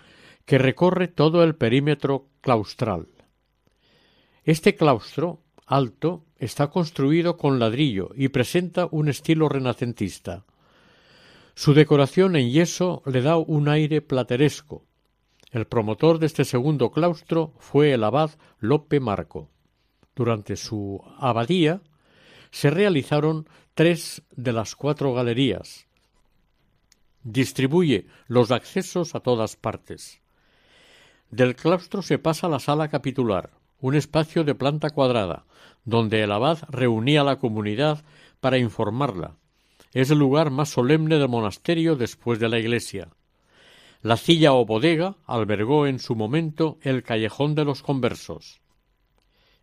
que 0.45 0.59
recorre 0.59 1.09
todo 1.09 1.43
el 1.43 1.55
perímetro 1.55 2.29
claustral. 2.41 3.09
Este 4.45 4.75
claustro 4.75 5.43
alto 5.67 6.27
está 6.39 6.69
construido 6.69 7.37
con 7.39 7.59
ladrillo 7.59 8.11
y 8.15 8.29
presenta 8.29 8.87
un 8.91 9.09
estilo 9.09 9.49
renacentista. 9.49 10.45
Su 11.55 11.73
decoración 11.73 12.37
en 12.37 12.51
yeso 12.51 13.03
le 13.07 13.23
da 13.23 13.37
un 13.37 13.69
aire 13.69 14.03
plateresco. 14.03 14.85
El 15.51 15.67
promotor 15.67 16.19
de 16.19 16.27
este 16.27 16.45
segundo 16.45 16.91
claustro 16.91 17.55
fue 17.59 17.93
el 17.93 18.05
abad 18.05 18.33
Lope 18.59 19.01
Marco. 19.01 19.51
Durante 20.15 20.57
su 20.57 21.01
abadía 21.19 21.81
se 22.51 22.71
realizaron 22.71 23.49
tres 23.75 24.23
de 24.33 24.53
las 24.53 24.77
cuatro 24.77 25.15
galerías. 25.15 25.87
Distribuye 27.23 28.07
los 28.27 28.51
accesos 28.51 29.15
a 29.15 29.21
todas 29.21 29.57
partes. 29.57 30.21
Del 31.35 31.57
claustro 31.57 32.01
se 32.01 32.21
pasa 32.21 32.47
a 32.47 32.51
la 32.51 32.61
sala 32.61 32.87
capitular, 32.87 33.51
un 33.81 33.97
espacio 33.97 34.45
de 34.45 34.55
planta 34.55 34.91
cuadrada, 34.91 35.47
donde 35.85 36.23
el 36.23 36.31
abad 36.31 36.59
reunía 36.69 37.23
a 37.23 37.25
la 37.25 37.41
comunidad 37.41 38.05
para 38.39 38.59
informarla. 38.59 39.35
Es 39.93 40.13
el 40.13 40.19
lugar 40.21 40.53
más 40.53 40.69
solemne 40.69 41.19
del 41.19 41.29
monasterio 41.29 41.97
después 41.97 42.39
de 42.39 42.49
la 42.49 42.61
iglesia. 42.61 43.09
La 44.01 44.17
silla 44.17 44.53
o 44.53 44.65
bodega 44.65 45.17
albergó 45.27 45.89
en 45.89 45.99
su 45.99 46.15
momento 46.15 46.79
el 46.83 47.03
callejón 47.03 47.57
de 47.57 47.65
los 47.65 47.83
conversos. 47.83 48.61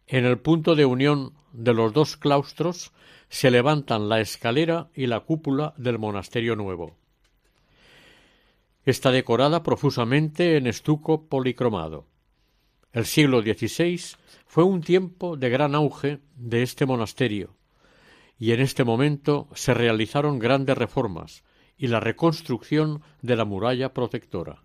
En 0.08 0.26
el 0.26 0.40
punto 0.40 0.76
de 0.76 0.84
unión 0.84 1.36
de 1.54 1.74
los 1.74 1.94
dos 1.94 2.18
claustros 2.18 2.92
se 3.30 3.50
levantan 3.50 4.10
la 4.10 4.20
escalera 4.20 4.90
y 4.94 5.08
la 5.08 5.22
cúpula 5.22 5.74
del 5.78 6.00
monasterio 6.00 6.58
nuevo. 6.58 6.98
Está 8.84 9.12
decorada 9.12 9.62
profusamente 9.62 10.58
en 10.58 10.66
estuco 10.66 11.28
policromado. 11.28 12.08
El 12.94 13.06
siglo 13.06 13.42
XVI 13.42 14.02
fue 14.48 14.64
un 14.64 14.82
tiempo 14.82 15.38
de 15.38 15.50
gran 15.50 15.76
auge 15.76 16.20
de 16.36 16.64
este 16.64 16.88
monasterio, 16.88 17.56
y 18.40 18.54
en 18.54 18.60
este 18.60 18.84
momento 18.84 19.48
se 19.54 19.76
realizaron 19.76 20.40
grandes 20.40 20.76
reformas 20.78 21.44
y 21.78 21.88
la 21.88 22.00
reconstrucción 22.00 23.04
de 23.22 23.36
la 23.36 23.46
muralla 23.46 23.94
protectora. 23.94 24.64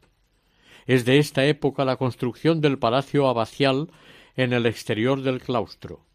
Es 0.87 1.05
de 1.05 1.19
esta 1.19 1.45
época 1.45 1.85
la 1.85 1.97
construcción 1.97 2.63
del 2.63 2.79
palacio 2.79 3.29
abacial 3.29 3.91
en 4.35 4.55
el 4.55 4.65
exterior 4.65 5.21
del 5.21 5.43
claustro. 5.43 6.07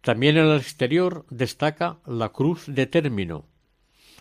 También 0.00 0.38
en 0.38 0.46
el 0.46 0.56
exterior 0.56 1.26
destaca 1.28 1.98
la 2.06 2.30
cruz 2.30 2.64
de 2.66 2.86
término, 2.86 3.44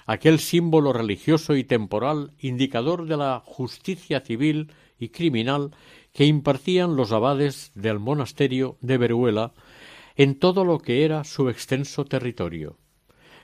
aquel 0.06 0.40
símbolo 0.40 0.94
religioso 0.94 1.56
y 1.56 1.64
temporal 1.64 2.32
indicador 2.40 3.06
de 3.06 3.18
la 3.18 3.42
justicia 3.46 4.22
civil 4.22 4.72
y 5.00 5.10
criminal 5.10 5.72
que 6.14 6.26
impartían 6.26 6.96
los 6.96 7.12
abades 7.12 7.72
del 7.76 8.00
monasterio 8.00 8.78
de 8.82 8.98
Veruela 8.98 9.54
en 10.16 10.38
todo 10.38 10.64
lo 10.64 10.80
que 10.80 11.06
era 11.06 11.24
su 11.24 11.50
extenso 11.50 12.06
territorio. 12.06 12.78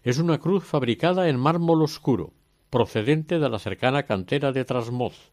Es 0.03 0.17
una 0.17 0.37
cruz 0.37 0.63
fabricada 0.63 1.27
en 1.29 1.39
mármol 1.39 1.81
oscuro, 1.81 2.33
procedente 2.69 3.39
de 3.39 3.49
la 3.49 3.59
cercana 3.59 4.03
cantera 4.03 4.51
de 4.51 4.65
Trasmoz, 4.65 5.31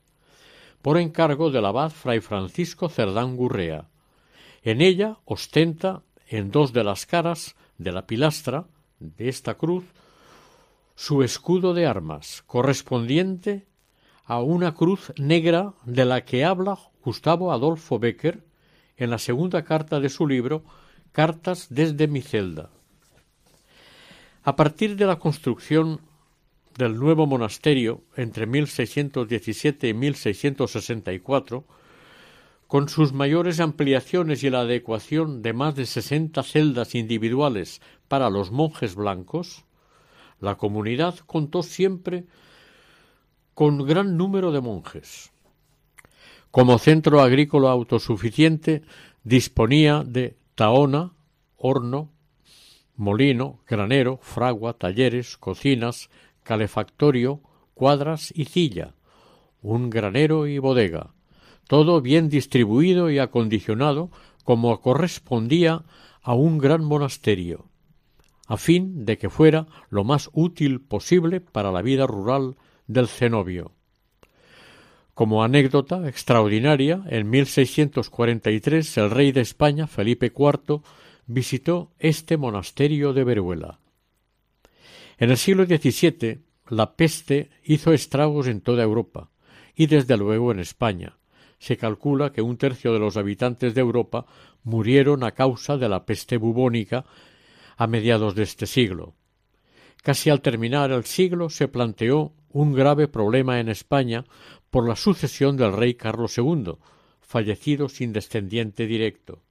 por 0.83 0.99
encargo 0.99 1.51
del 1.51 1.67
abad 1.67 1.91
fray 1.91 2.21
Francisco 2.21 2.89
Cerdán 2.89 3.37
Gurrea. 3.37 3.89
En 4.63 4.81
ella 4.81 5.19
ostenta 5.25 6.03
en 6.29 6.51
dos 6.51 6.73
de 6.73 6.85
las 6.85 7.07
caras 7.07 7.55
de 7.79 7.93
la 7.93 8.07
pilastra 8.07 8.67
de 8.99 9.29
esta 9.29 9.55
cruz 9.55 9.85
su 10.97 11.23
escudo 11.23 11.75
de 11.75 11.87
armas, 11.87 12.43
correspondiente 12.47 13.67
a 14.25 14.41
una 14.41 14.75
cruz 14.75 15.13
negra 15.19 15.75
de 15.85 16.07
la 16.07 16.25
que 16.25 16.45
habla 16.45 16.79
Gustavo 17.05 17.53
Adolfo 17.53 17.99
Becker 17.99 18.43
en 18.97 19.11
la 19.11 19.19
segunda 19.19 19.63
carta 19.63 20.01
de 20.01 20.09
su 20.09 20.27
libro 20.27 20.65
Cartas 21.13 21.69
desde 21.71 22.09
mi 22.09 22.23
celda. 22.23 22.71
A 24.43 24.57
partir 24.57 24.97
de 24.97 25.07
la 25.07 25.19
construcción 25.19 26.01
del 26.79 26.97
nuevo 26.97 27.27
monasterio 27.27 28.03
entre 28.17 28.47
1617 28.47 29.89
y 29.89 29.95
1664, 29.95 31.65
con 32.67 32.89
sus 32.89 33.13
mayores 33.13 33.61
ampliaciones 33.61 34.43
y 34.43 34.51
la 34.51 34.61
adecuación 34.61 35.43
de 35.43 35.53
más 35.53 35.75
de 35.75 35.87
sesenta 35.87 36.43
celdas 36.43 36.95
individuales 36.95 37.81
para 38.09 38.31
los 38.31 38.51
monjes 38.51 38.95
blancos, 38.95 39.67
la 40.41 40.57
comunidad 40.57 41.17
contó 41.27 41.63
siempre 41.63 42.25
con 43.55 43.87
gran 43.87 44.17
número 44.17 44.53
de 44.53 44.61
monjes. 44.61 45.33
Como 46.51 46.79
centro 46.79 47.21
agrícola 47.21 47.71
autosuficiente, 47.71 48.83
disponía 49.25 50.05
de 50.05 50.37
taona, 50.55 51.13
horno, 51.57 52.11
molino, 52.97 53.61
granero, 53.67 54.19
fragua, 54.23 54.75
talleres, 54.75 55.37
cocinas, 55.37 56.11
calefactorio, 56.43 57.41
cuadras 57.75 58.33
y 58.35 58.47
silla, 58.47 58.95
un 59.63 59.91
granero 59.91 60.47
y 60.47 60.59
bodega, 60.59 61.13
todo 61.67 62.01
bien 62.01 62.29
distribuido 62.29 63.11
y 63.11 63.19
acondicionado 63.19 64.11
como 64.45 64.81
correspondía 64.81 65.85
a 66.23 66.35
un 66.35 66.59
gran 66.59 66.85
monasterio 66.85 67.67
a 68.47 68.57
fin 68.57 69.05
de 69.05 69.19
que 69.19 69.31
fuera 69.31 69.67
lo 69.91 70.05
más 70.05 70.31
útil 70.33 70.81
posible 70.81 71.41
para 71.41 71.73
la 71.73 71.83
vida 71.83 72.07
rural 72.07 72.57
del 72.87 73.09
cenobio. 73.09 73.73
Como 75.15 75.43
anécdota 75.43 76.09
extraordinaria, 76.09 77.03
en 77.09 77.31
1643 77.31 78.99
el 78.99 79.11
rey 79.11 79.33
de 79.33 79.41
España, 79.41 79.87
Felipe 79.87 80.27
IV, 80.27 80.83
visitó 81.27 81.93
este 81.99 82.37
monasterio 82.37 83.13
de 83.13 83.25
Veruela. 83.25 83.81
En 85.19 85.31
el 85.31 85.39
siglo 85.39 85.65
XVII, 85.65 86.43
la 86.69 86.97
peste 86.97 87.51
hizo 87.65 87.93
estragos 87.93 88.47
en 88.47 88.61
toda 88.61 88.83
Europa 88.83 89.31
y 89.75 89.87
desde 89.87 90.17
luego 90.17 90.53
en 90.53 90.61
España. 90.61 91.17
Se 91.59 91.77
calcula 91.77 92.33
que 92.33 92.43
un 92.43 92.59
tercio 92.59 92.93
de 92.93 92.99
los 92.99 93.17
habitantes 93.17 93.75
de 93.75 93.81
Europa 93.81 94.27
murieron 94.65 95.25
a 95.25 95.33
causa 95.33 95.79
de 95.79 95.89
la 95.89 96.05
peste 96.05 96.37
bubónica 96.37 97.07
a 97.77 97.87
mediados 97.87 98.35
de 98.35 98.43
este 98.43 98.67
siglo. 98.67 99.15
Casi 100.03 100.31
al 100.31 100.41
terminar 100.41 100.93
el 100.93 101.05
siglo 101.05 101.51
se 101.51 101.69
planteó 101.69 102.33
un 102.51 102.73
grave 102.73 103.09
problema 103.09 103.61
en 103.61 103.69
España 103.69 104.25
por 104.71 104.89
la 104.89 104.97
sucesión 104.97 105.57
del 105.57 105.73
rey 105.73 105.95
Carlos 105.95 106.39
II, 106.39 106.75
fallecido 107.21 107.89
sin 107.89 108.13
descendiente 108.13 108.87
directo. 108.87 109.43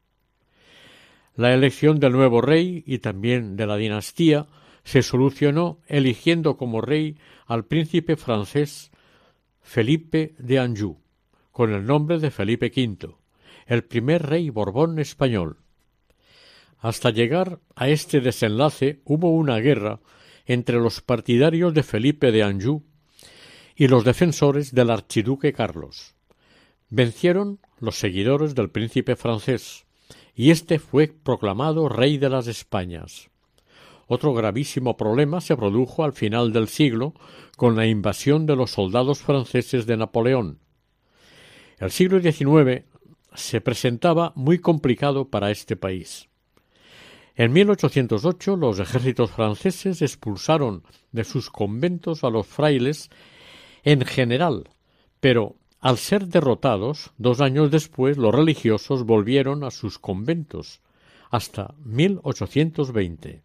La 1.35 1.53
elección 1.53 1.99
del 1.99 2.13
nuevo 2.13 2.41
rey 2.41 2.83
y 2.87 2.99
también 2.99 3.57
de 3.57 3.67
la 3.67 3.75
dinastía 3.75 4.47
se 4.85 5.01
solucionó 5.01 5.79
eligiendo 5.87 6.55
como 6.55 6.79
rey 6.79 7.17
al 7.45 7.65
príncipe 7.65 8.15
francés 8.15 8.91
Felipe 9.61 10.35
de 10.37 10.59
Anjou, 10.59 10.99
con 11.51 11.73
el 11.73 11.85
nombre 11.85 12.19
de 12.19 12.31
Felipe 12.31 12.71
V, 12.73 13.15
el 13.65 13.83
primer 13.83 14.25
rey 14.25 14.49
Borbón 14.49 14.99
español. 14.99 15.57
Hasta 16.79 17.09
llegar 17.09 17.59
a 17.75 17.89
este 17.89 18.21
desenlace 18.21 19.01
hubo 19.05 19.31
una 19.31 19.57
guerra 19.57 19.99
entre 20.45 20.77
los 20.79 21.01
partidarios 21.01 21.73
de 21.73 21.83
Felipe 21.83 22.31
de 22.31 22.43
Anjou 22.43 22.83
y 23.75 23.87
los 23.87 24.03
defensores 24.03 24.73
del 24.73 24.89
archiduque 24.89 25.53
Carlos. 25.53 26.15
Vencieron 26.89 27.59
los 27.79 27.97
seguidores 27.97 28.55
del 28.55 28.69
príncipe 28.69 29.15
francés, 29.15 29.85
y 30.35 30.51
éste 30.51 30.79
fue 30.79 31.07
proclamado 31.07 31.89
rey 31.89 32.17
de 32.17 32.29
las 32.29 32.47
Españas. 32.47 33.29
Otro 34.07 34.33
gravísimo 34.33 34.97
problema 34.97 35.41
se 35.41 35.57
produjo 35.57 36.03
al 36.03 36.13
final 36.13 36.53
del 36.53 36.67
siglo 36.67 37.13
con 37.57 37.75
la 37.75 37.87
invasión 37.87 38.45
de 38.45 38.55
los 38.55 38.71
soldados 38.71 39.19
franceses 39.19 39.87
de 39.87 39.97
Napoleón. 39.97 40.59
El 41.79 41.91
siglo 41.91 42.21
XIX 42.21 42.83
se 43.33 43.61
presentaba 43.61 44.31
muy 44.35 44.59
complicado 44.59 45.29
para 45.29 45.51
este 45.51 45.75
país. 45.75 46.29
En 47.37 47.51
1808 47.51 48.55
los 48.55 48.79
ejércitos 48.79 49.31
franceses 49.31 50.01
expulsaron 50.01 50.83
de 51.11 51.25
sus 51.25 51.49
conventos 51.49 52.23
a 52.23 52.29
los 52.29 52.47
frailes 52.47 53.09
en 53.83 54.05
general, 54.05 54.69
pero 55.19 55.55
al 55.81 55.97
ser 55.97 56.27
derrotados, 56.27 57.11
dos 57.17 57.41
años 57.41 57.71
después 57.71 58.17
los 58.17 58.33
religiosos 58.33 59.03
volvieron 59.03 59.65
a 59.65 59.71
sus 59.71 59.99
conventos, 59.99 60.81
hasta 61.29 61.75
1820. 61.83 63.43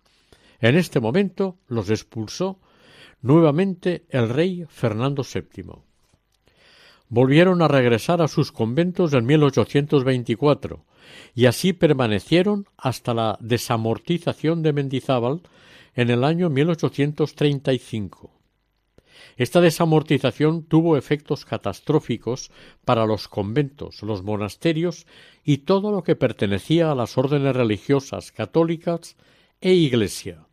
En 0.61 0.77
este 0.77 1.01
momento 1.01 1.59
los 1.67 1.91
expulsó 1.91 2.61
nuevamente 3.23 4.05
el 4.09 4.29
rey 4.29 4.65
Fernando 4.69 5.23
VII. 5.23 5.65
Volvieron 7.09 7.61
a 7.61 7.69
regresar 7.69 8.23
a 8.23 8.29
sus 8.29 8.53
conventos 8.53 9.13
en 9.15 9.27
1824 9.27 10.85
y 11.35 11.47
así 11.47 11.73
permanecieron 11.73 12.67
hasta 12.77 13.15
la 13.15 13.39
desamortización 13.41 14.63
de 14.63 14.73
Mendizábal 14.73 15.43
en 15.95 16.11
el 16.11 16.25
año 16.25 16.51
1835. 16.51 18.41
Esta 19.37 19.61
desamortización 19.61 20.65
tuvo 20.65 20.97
efectos 20.97 21.45
catastróficos 21.45 22.51
para 22.85 23.07
los 23.07 23.29
conventos, 23.29 24.03
los 24.03 24.23
monasterios 24.23 25.07
y 25.45 25.59
todo 25.59 25.93
lo 25.93 26.03
que 26.03 26.17
pertenecía 26.17 26.91
a 26.91 26.95
las 26.95 27.17
órdenes 27.17 27.55
religiosas 27.57 28.33
católicas 28.33 29.17
e 29.61 29.73
Iglesia. 29.73 30.47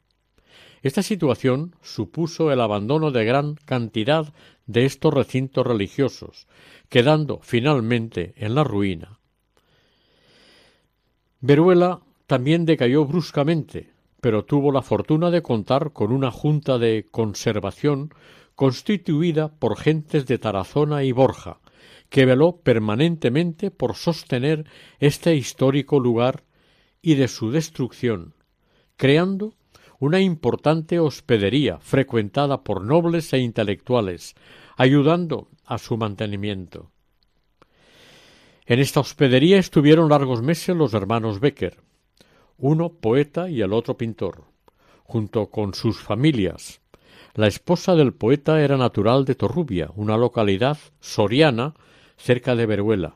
Esta 0.84 1.02
situación 1.02 1.76
supuso 1.82 2.52
el 2.52 2.62
abandono 2.62 3.12
de 3.12 3.26
gran 3.26 3.56
cantidad 3.56 4.34
de 4.68 4.86
estos 4.86 5.14
recintos 5.14 5.66
religiosos, 5.66 6.48
quedando 6.90 7.40
finalmente 7.42 8.34
en 8.38 8.56
la 8.56 8.64
ruina. 8.64 9.17
Veruela 11.40 12.02
también 12.26 12.66
decayó 12.66 13.06
bruscamente, 13.06 13.94
pero 14.22 14.44
tuvo 14.46 14.72
la 14.72 14.82
fortuna 14.82 15.30
de 15.30 15.44
contar 15.44 15.94
con 15.94 16.12
una 16.12 16.32
junta 16.32 16.80
de 16.80 17.08
conservación 17.12 18.12
constituida 18.56 19.50
por 19.50 19.78
gentes 19.78 20.26
de 20.26 20.40
Tarazona 20.40 21.04
y 21.04 21.12
Borja, 21.12 21.60
que 22.10 22.26
veló 22.26 22.58
permanentemente 22.58 23.70
por 23.70 23.96
sostener 23.96 24.66
este 25.00 25.36
histórico 25.36 26.00
lugar 26.00 26.44
y 27.04 27.16
de 27.16 27.28
su 27.28 27.52
destrucción, 27.52 28.34
creando 28.96 29.54
una 30.00 30.20
importante 30.20 31.00
hospedería 31.00 31.80
frecuentada 31.80 32.64
por 32.64 32.84
nobles 32.84 33.32
e 33.34 33.40
intelectuales, 33.40 34.36
ayudando 34.76 35.50
a 35.66 35.78
su 35.78 35.98
mantenimiento. 35.98 36.92
En 38.68 38.80
esta 38.80 39.00
hospedería 39.00 39.58
estuvieron 39.58 40.10
largos 40.10 40.42
meses 40.42 40.76
los 40.76 40.94
hermanos 40.94 41.40
Becker, 41.40 41.78
uno 42.58 42.90
poeta 42.90 43.50
y 43.50 43.62
el 43.62 43.72
otro 43.72 43.96
pintor, 43.98 44.44
junto 45.06 45.48
con 45.48 45.74
sus 45.74 46.00
familias, 46.00 46.82
la 47.34 47.48
esposa 47.48 47.96
del 47.96 48.14
poeta 48.14 48.62
era 48.62 48.78
natural 48.78 49.24
de 49.24 49.36
Torrubia, 49.36 49.92
una 49.96 50.18
localidad 50.18 50.78
soriana 51.00 51.76
cerca 52.18 52.56
de 52.56 52.66
Veruela. 52.66 53.16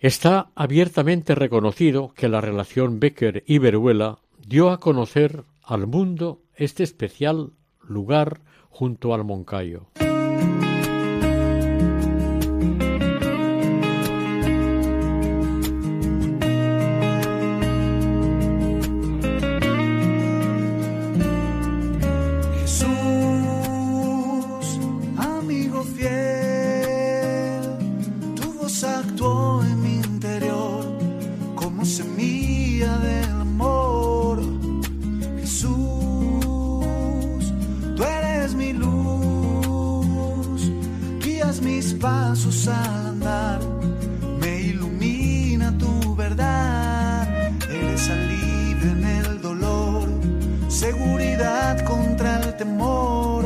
Está 0.00 0.50
abiertamente 0.54 1.34
reconocido 1.34 2.12
que 2.14 2.28
la 2.28 2.40
relación 2.40 2.98
Becker 2.98 3.44
y 3.46 3.58
Veruela 3.58 4.18
dio 4.44 4.70
a 4.70 4.80
conocer 4.80 5.44
al 5.62 5.86
mundo 5.86 6.40
este 6.56 6.82
especial 6.82 7.52
lugar 7.82 8.40
junto 8.70 9.14
al 9.14 9.22
Moncayo. 9.24 9.86
al 42.68 43.06
andar, 43.06 43.60
me 44.40 44.60
ilumina 44.60 45.76
tu 45.76 46.14
verdad. 46.14 47.28
Eres 47.68 48.08
alivio 48.08 48.92
en 48.92 49.04
el 49.04 49.40
dolor, 49.40 50.08
seguridad 50.68 51.84
contra 51.84 52.40
el 52.40 52.56
temor. 52.56 53.44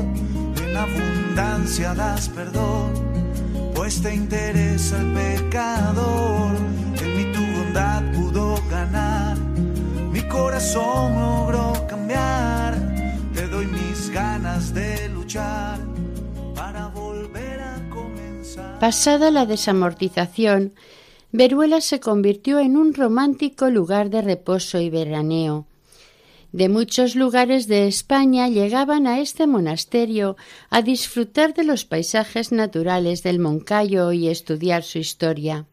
En 0.62 0.76
abundancia 0.76 1.94
das 1.94 2.28
perdón, 2.28 2.92
pues 3.74 4.00
te 4.02 4.14
interesa 4.14 4.98
el 4.98 5.12
pecador. 5.12 6.52
En 7.02 7.16
mí 7.16 7.32
tu 7.32 7.40
bondad 7.58 8.02
pudo 8.12 8.62
ganar, 8.70 9.36
mi 10.12 10.22
corazón 10.22 11.14
logró 11.20 11.86
cambiar. 11.88 12.74
Te 13.34 13.46
doy 13.48 13.66
mis 13.66 14.10
ganas 14.10 14.74
de 14.74 15.08
luchar. 15.08 15.77
Pasada 18.80 19.32
la 19.32 19.44
desamortización, 19.44 20.72
Veruela 21.32 21.80
se 21.80 21.98
convirtió 21.98 22.60
en 22.60 22.76
un 22.76 22.94
romántico 22.94 23.70
lugar 23.70 24.08
de 24.08 24.22
reposo 24.22 24.78
y 24.78 24.88
veraneo. 24.88 25.66
De 26.52 26.68
muchos 26.68 27.16
lugares 27.16 27.66
de 27.66 27.88
España 27.88 28.48
llegaban 28.48 29.08
a 29.08 29.18
este 29.18 29.48
monasterio 29.48 30.36
a 30.70 30.80
disfrutar 30.80 31.54
de 31.54 31.64
los 31.64 31.84
paisajes 31.84 32.52
naturales 32.52 33.24
del 33.24 33.40
Moncayo 33.40 34.12
y 34.12 34.28
estudiar 34.28 34.84
su 34.84 34.98
historia. 34.98 35.66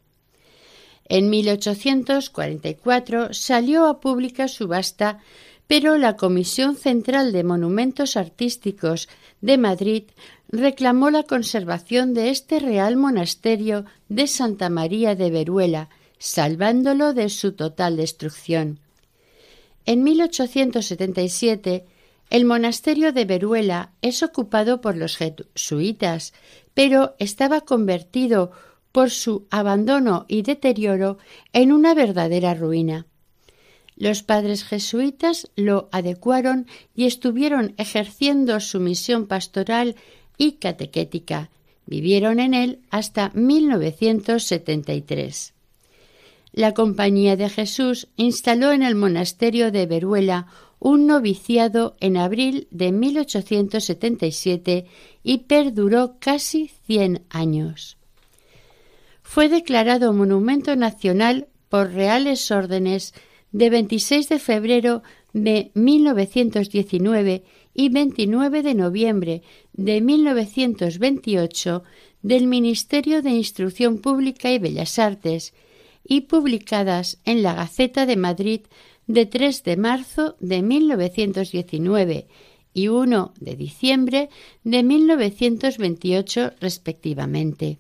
En 1.08 1.30
1844 1.30 3.36
salió 3.36 3.86
a 3.86 4.00
pública 4.00 4.48
subasta, 4.48 5.20
pero 5.68 5.98
la 5.98 6.16
Comisión 6.16 6.76
Central 6.76 7.32
de 7.32 7.44
Monumentos 7.44 8.18
Artísticos 8.18 9.10
de 9.42 9.58
Madrid 9.58 10.04
reclamó 10.50 11.10
la 11.10 11.24
conservación 11.24 12.14
de 12.14 12.30
este 12.30 12.60
real 12.60 12.98
monasterio 12.98 13.86
de 14.10 14.28
Santa 14.28 14.70
María 14.70 15.16
de 15.16 15.32
Veruela, 15.32 15.90
salvándolo 16.20 17.14
de 17.14 17.30
su 17.30 17.54
total 17.54 17.98
destrucción. 17.98 18.80
En 19.86 20.04
1877 20.04 21.86
el 22.30 22.46
monasterio 22.46 23.12
de 23.14 23.26
Veruela 23.26 23.92
es 24.02 24.24
ocupado 24.24 24.82
por 24.82 24.96
los 24.96 25.18
jesuitas, 25.18 26.34
pero 26.74 27.16
estaba 27.20 27.62
convertido 27.62 28.52
por 28.92 29.12
su 29.12 29.46
abandono 29.52 30.26
y 30.28 30.42
deterioro 30.42 31.18
en 31.54 31.72
una 31.72 31.94
verdadera 31.94 32.54
ruina. 32.54 33.06
Los 33.98 34.24
padres 34.24 34.64
jesuitas 34.64 35.52
lo 35.56 35.90
adecuaron 35.92 36.66
y 36.96 37.06
estuvieron 37.06 37.76
ejerciendo 37.78 38.60
su 38.60 38.80
misión 38.80 39.28
pastoral 39.28 39.96
y 40.38 40.54
catequética. 40.54 41.50
Vivieron 41.86 42.40
en 42.40 42.54
él 42.54 42.80
hasta 42.90 43.32
1973. 43.34 45.54
La 46.52 46.74
Compañía 46.74 47.36
de 47.36 47.50
Jesús 47.50 48.08
instaló 48.16 48.72
en 48.72 48.82
el 48.82 48.96
monasterio 48.96 49.72
de 49.72 49.86
Veruela 49.86 50.48
un 50.80 51.06
noviciado 51.08 51.98
en 52.00 52.16
abril 52.18 52.68
de 52.72 52.92
1877 52.92 54.88
y 55.24 55.38
perduró 55.40 56.16
casi 56.20 56.70
100 56.86 57.24
años. 57.30 57.98
Fue 59.22 59.50
declarado 59.50 60.14
Monumento 60.14 60.76
Nacional 60.76 61.48
por 61.70 61.92
reales 61.92 62.52
órdenes 62.52 63.14
de 63.56 63.70
26 63.70 64.28
de 64.28 64.38
febrero 64.38 65.02
de 65.32 65.72
1919 65.76 67.44
y 67.74 67.88
29 67.88 68.64
de 68.64 68.76
noviembre 68.76 69.44
de 69.72 70.02
1928 70.02 71.84
del 72.22 72.48
Ministerio 72.48 73.22
de 73.22 73.30
Instrucción 73.30 74.00
Pública 74.00 74.52
y 74.52 74.60
Bellas 74.60 75.00
Artes 75.00 75.54
y 76.04 76.22
publicadas 76.22 77.20
en 77.24 77.44
la 77.44 77.54
Gaceta 77.54 78.06
de 78.06 78.18
Madrid 78.18 78.62
de 79.08 79.26
3 79.26 79.64
de 79.64 79.78
marzo 79.78 80.36
de 80.42 80.62
1919 80.62 82.28
y 82.74 82.90
1 82.90 83.34
de 83.40 83.56
diciembre 83.56 84.30
de 84.66 84.84
1928 84.84 86.52
respectivamente. 86.60 87.78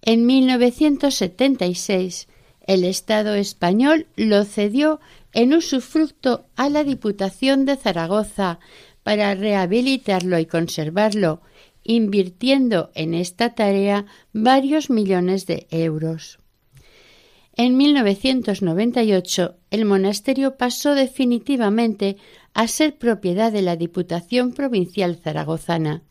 En 0.00 0.26
1976 0.26 2.28
el 2.66 2.84
Estado 2.84 3.34
español 3.34 4.06
lo 4.16 4.44
cedió 4.44 5.00
en 5.32 5.54
usufructo 5.54 6.46
a 6.56 6.68
la 6.68 6.84
Diputación 6.84 7.64
de 7.64 7.76
Zaragoza 7.76 8.58
para 9.02 9.34
rehabilitarlo 9.34 10.38
y 10.38 10.46
conservarlo, 10.46 11.42
invirtiendo 11.82 12.90
en 12.94 13.14
esta 13.14 13.54
tarea 13.54 14.06
varios 14.32 14.90
millones 14.90 15.46
de 15.46 15.66
euros. 15.70 16.38
En 17.56 17.76
1998 17.76 19.56
el 19.70 19.84
monasterio 19.84 20.56
pasó 20.56 20.94
definitivamente 20.94 22.16
a 22.54 22.66
ser 22.66 22.96
propiedad 22.96 23.52
de 23.52 23.62
la 23.62 23.76
Diputación 23.76 24.52
Provincial 24.52 25.16
Zaragozana. 25.16 26.02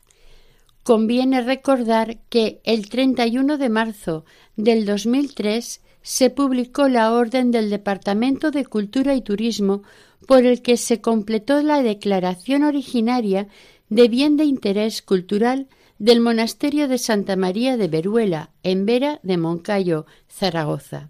Conviene 0.84 1.42
recordar 1.42 2.20
que 2.30 2.62
el 2.64 2.90
31 2.90 3.58
de 3.58 3.70
marzo 3.70 4.26
del 4.56 4.86
2003 4.86 5.82
se 6.04 6.30
publicó 6.30 6.90
la 6.90 7.14
orden 7.14 7.50
del 7.50 7.70
Departamento 7.70 8.52
de 8.52 8.66
Cultura 8.66 9.16
y 9.16 9.22
Turismo 9.22 9.84
por 10.28 10.46
el 10.46 10.62
que 10.62 10.78
se 10.78 11.02
completó 11.02 11.64
la 11.64 11.82
declaración 11.82 12.64
originaria 12.64 13.48
de 13.90 14.08
bien 14.10 14.38
de 14.38 14.44
interés 14.44 15.02
cultural 15.02 15.68
del 15.98 16.20
monasterio 16.20 16.88
de 16.88 16.98
Santa 16.98 17.36
María 17.36 17.78
de 17.78 17.88
Veruela, 17.88 18.52
en 18.64 18.86
Vera 18.86 19.20
de 19.24 19.38
Moncayo, 19.38 20.06
Zaragoza. 20.30 21.10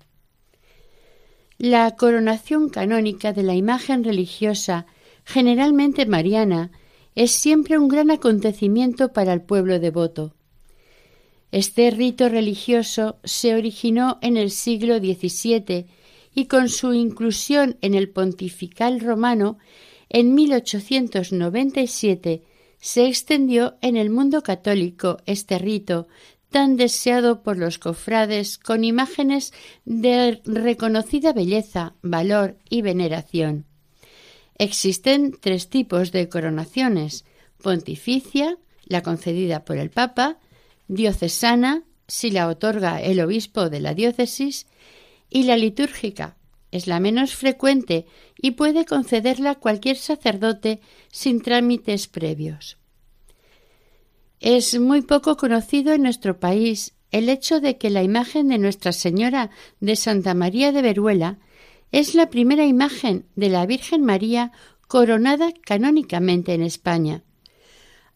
La 1.58 1.96
coronación 1.96 2.70
canónica 2.70 3.34
de 3.34 3.44
la 3.44 3.56
imagen 3.56 4.04
religiosa, 4.04 4.86
generalmente 5.24 6.06
mariana, 6.06 6.72
es 7.16 7.32
siempre 7.32 7.78
un 7.78 7.88
gran 7.88 8.12
acontecimiento 8.12 9.14
para 9.14 9.34
el 9.34 9.42
pueblo 9.42 9.80
devoto. 9.80 10.36
Este 11.54 11.90
rito 11.92 12.28
religioso 12.30 13.20
se 13.24 13.54
originó 13.54 14.18
en 14.24 14.38
el 14.38 14.50
siglo 14.50 14.98
XVII 14.98 15.86
y 16.34 16.46
con 16.46 16.68
su 16.68 16.96
inclusión 16.96 17.78
en 17.82 17.94
el 17.94 18.10
pontifical 18.10 19.00
romano 19.00 19.60
en 20.10 20.34
1897 20.34 22.42
se 22.80 23.06
extendió 23.06 23.76
en 23.82 23.98
el 23.98 24.10
mundo 24.10 24.42
católico 24.42 25.18
este 25.28 25.60
rito 25.60 26.08
tan 26.50 26.76
deseado 26.76 27.44
por 27.44 27.58
los 27.58 27.78
cofrades 27.78 28.58
con 28.58 28.84
imágenes 28.84 29.54
de 29.86 30.42
reconocida 30.46 31.34
belleza, 31.34 31.94
valor 32.02 32.58
y 32.68 32.82
veneración. 32.82 33.66
Existen 34.58 35.38
tres 35.40 35.70
tipos 35.70 36.12
de 36.12 36.30
coronaciones 36.30 37.26
pontificia, 37.62 38.58
la 38.86 39.04
concedida 39.04 39.66
por 39.66 39.78
el 39.78 39.92
Papa, 39.92 40.40
diocesana, 40.88 41.84
si 42.08 42.32
la 42.32 42.48
otorga 42.48 43.02
el 43.02 43.20
obispo 43.22 43.70
de 43.70 43.80
la 43.80 43.94
diócesis, 43.94 44.68
y 45.30 45.44
la 45.44 45.58
litúrgica, 45.58 46.38
es 46.72 46.88
la 46.88 47.00
menos 47.00 47.36
frecuente 47.36 48.08
y 48.36 48.52
puede 48.52 48.86
concederla 48.86 49.56
cualquier 49.56 49.96
sacerdote 49.96 50.82
sin 51.12 51.42
trámites 51.42 52.08
previos. 52.08 52.78
Es 54.40 54.80
muy 54.80 55.02
poco 55.02 55.38
conocido 55.38 55.94
en 55.94 56.04
nuestro 56.04 56.40
país 56.40 56.94
el 57.12 57.30
hecho 57.30 57.62
de 57.62 57.78
que 57.78 57.92
la 57.92 58.02
imagen 58.02 58.48
de 58.48 58.58
Nuestra 58.58 58.92
Señora 58.92 59.52
de 59.80 59.96
Santa 59.96 60.34
María 60.34 60.72
de 60.72 60.82
Veruela 60.82 61.38
es 61.92 62.16
la 62.16 62.32
primera 62.32 62.66
imagen 62.66 63.28
de 63.36 63.50
la 63.50 63.68
Virgen 63.68 64.04
María 64.04 64.52
coronada 64.88 65.52
canónicamente 65.64 66.56
en 66.56 66.64
España. 66.64 67.24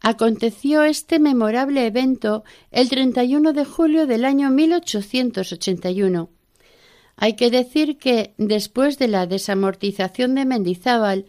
Aconteció 0.01 0.83
este 0.83 1.19
memorable 1.19 1.85
evento 1.85 2.43
el 2.71 2.89
31 2.89 3.53
de 3.53 3.65
julio 3.65 4.07
del 4.07 4.25
año 4.25 4.49
1881. 4.51 6.29
Hay 7.15 7.33
que 7.33 7.49
decir 7.49 7.97
que, 7.97 8.33
después 8.37 8.99
de 8.99 9.07
la 9.07 9.25
desamortización 9.25 10.35
de 10.35 10.45
Mendizábal, 10.45 11.25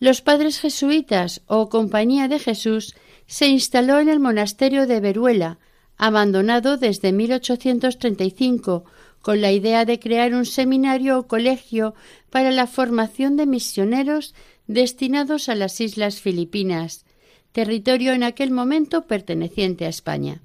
los 0.00 0.22
padres 0.22 0.58
jesuitas 0.58 1.42
o 1.46 1.68
Compañía 1.68 2.26
de 2.26 2.38
Jesús 2.38 2.94
se 3.26 3.46
instaló 3.46 4.00
en 4.00 4.08
el 4.08 4.18
monasterio 4.18 4.86
de 4.88 4.98
Veruela, 4.98 5.58
abandonado 5.96 6.78
desde 6.78 7.12
1835, 7.12 8.84
con 9.22 9.40
la 9.40 9.52
idea 9.52 9.84
de 9.84 10.00
crear 10.00 10.34
un 10.34 10.46
seminario 10.46 11.18
o 11.18 11.26
colegio 11.28 11.94
para 12.30 12.50
la 12.50 12.66
formación 12.66 13.36
de 13.36 13.46
misioneros 13.46 14.34
destinados 14.66 15.48
a 15.48 15.54
las 15.54 15.80
islas 15.80 16.20
Filipinas, 16.20 17.04
territorio 17.52 18.12
en 18.12 18.22
aquel 18.22 18.50
momento 18.50 19.06
perteneciente 19.06 19.86
a 19.86 19.88
España. 19.88 20.40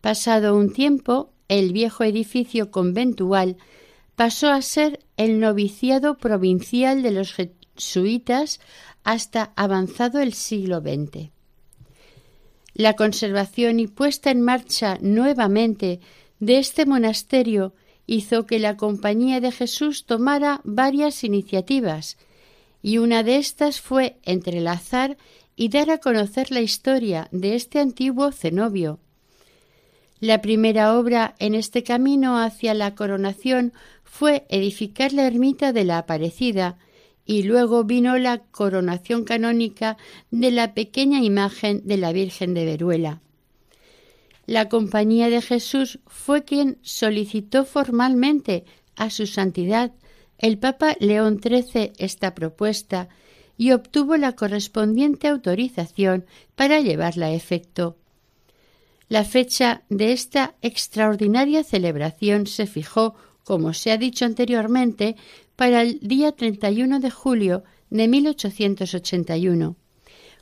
Pasado 0.00 0.56
un 0.56 0.72
tiempo, 0.72 1.30
el 1.48 1.72
viejo 1.72 2.04
edificio 2.04 2.70
conventual 2.70 3.56
pasó 4.16 4.50
a 4.50 4.62
ser 4.62 5.00
el 5.16 5.40
noviciado 5.40 6.16
provincial 6.18 7.02
de 7.02 7.10
los 7.10 7.34
jesuitas 7.34 8.60
hasta 9.02 9.52
avanzado 9.56 10.20
el 10.20 10.34
siglo 10.34 10.80
XX. 10.80 11.30
La 12.74 12.94
conservación 12.94 13.78
y 13.80 13.86
puesta 13.86 14.30
en 14.30 14.40
marcha 14.40 14.98
nuevamente 15.00 16.00
de 16.40 16.58
este 16.58 16.86
monasterio 16.86 17.74
hizo 18.06 18.46
que 18.46 18.58
la 18.58 18.76
Compañía 18.76 19.40
de 19.40 19.52
Jesús 19.52 20.06
tomara 20.06 20.60
varias 20.64 21.24
iniciativas, 21.24 22.18
y 22.82 22.98
una 22.98 23.22
de 23.22 23.36
estas 23.36 23.80
fue 23.80 24.18
entrelazar 24.24 25.16
y 25.56 25.68
dar 25.68 25.90
a 25.90 25.98
conocer 25.98 26.50
la 26.50 26.60
historia 26.60 27.28
de 27.30 27.54
este 27.54 27.78
antiguo 27.80 28.32
cenobio. 28.32 28.98
La 30.20 30.40
primera 30.40 30.98
obra 30.98 31.34
en 31.38 31.54
este 31.54 31.82
camino 31.82 32.38
hacia 32.38 32.74
la 32.74 32.94
coronación 32.94 33.72
fue 34.02 34.46
edificar 34.48 35.12
la 35.12 35.26
ermita 35.26 35.72
de 35.72 35.84
la 35.84 35.98
Aparecida, 35.98 36.78
y 37.26 37.42
luego 37.42 37.84
vino 37.84 38.18
la 38.18 38.38
coronación 38.38 39.24
canónica 39.24 39.96
de 40.30 40.50
la 40.50 40.74
pequeña 40.74 41.22
imagen 41.22 41.82
de 41.84 41.96
la 41.96 42.12
Virgen 42.12 42.54
de 42.54 42.64
Veruela. 42.64 43.20
La 44.46 44.68
Compañía 44.68 45.30
de 45.30 45.40
Jesús 45.40 46.00
fue 46.06 46.44
quien 46.44 46.78
solicitó 46.82 47.64
formalmente 47.64 48.64
a 48.94 49.08
su 49.08 49.26
santidad 49.26 49.92
el 50.38 50.58
Papa 50.58 50.96
León 51.00 51.40
XIII 51.42 51.92
esta 51.96 52.34
propuesta 52.34 53.08
y 53.56 53.72
obtuvo 53.72 54.16
la 54.16 54.32
correspondiente 54.32 55.28
autorización 55.28 56.26
para 56.54 56.80
llevarla 56.80 57.26
a 57.26 57.32
efecto. 57.32 57.96
La 59.08 59.24
fecha 59.24 59.82
de 59.90 60.12
esta 60.12 60.54
extraordinaria 60.62 61.62
celebración 61.62 62.46
se 62.46 62.66
fijó, 62.66 63.14
como 63.44 63.74
se 63.74 63.92
ha 63.92 63.98
dicho 63.98 64.24
anteriormente, 64.24 65.16
para 65.56 65.82
el 65.82 66.00
día 66.00 66.32
31 66.32 67.00
de 67.00 67.10
julio 67.10 67.64
de 67.90 68.08
1881, 68.08 69.76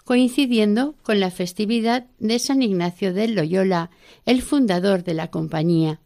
coincidiendo 0.05 0.95
con 1.03 1.21
la 1.21 1.31
festividad 1.31 2.07
de 2.19 2.39
San 2.39 2.63
Ignacio 2.63 3.13
de 3.13 3.29
Loyola, 3.29 3.91
el 4.25 4.43
fundador 4.43 5.05
de 5.05 5.15
la 5.15 5.31
compañía. 5.31 6.01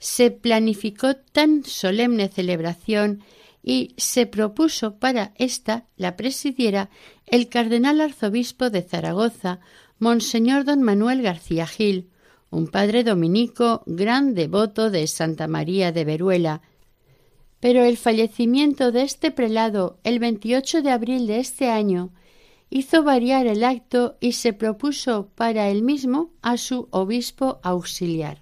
Se 0.00 0.30
planificó 0.30 1.14
tan 1.16 1.64
solemne 1.64 2.28
celebración 2.28 3.22
y 3.68 3.92
se 3.98 4.24
propuso 4.24 4.94
para 4.94 5.32
esta 5.36 5.84
la 5.98 6.16
presidiera 6.16 6.88
el 7.26 7.50
cardenal 7.50 8.00
arzobispo 8.00 8.70
de 8.70 8.80
Zaragoza, 8.80 9.60
Monseñor 9.98 10.64
don 10.64 10.82
Manuel 10.82 11.20
García 11.20 11.66
Gil, 11.66 12.08
un 12.48 12.68
padre 12.68 13.04
dominico 13.04 13.82
gran 13.84 14.32
devoto 14.32 14.90
de 14.90 15.06
Santa 15.06 15.48
María 15.48 15.92
de 15.92 16.06
Veruela. 16.06 16.62
Pero 17.60 17.84
el 17.84 17.98
fallecimiento 17.98 18.90
de 18.90 19.02
este 19.02 19.30
prelado 19.30 19.98
el 20.02 20.18
28 20.18 20.80
de 20.80 20.90
abril 20.90 21.26
de 21.26 21.40
este 21.40 21.68
año 21.68 22.14
hizo 22.70 23.02
variar 23.02 23.46
el 23.46 23.64
acto 23.64 24.16
y 24.18 24.32
se 24.32 24.54
propuso 24.54 25.28
para 25.34 25.68
él 25.68 25.82
mismo 25.82 26.30
a 26.40 26.56
su 26.56 26.88
obispo 26.90 27.60
auxiliar, 27.62 28.40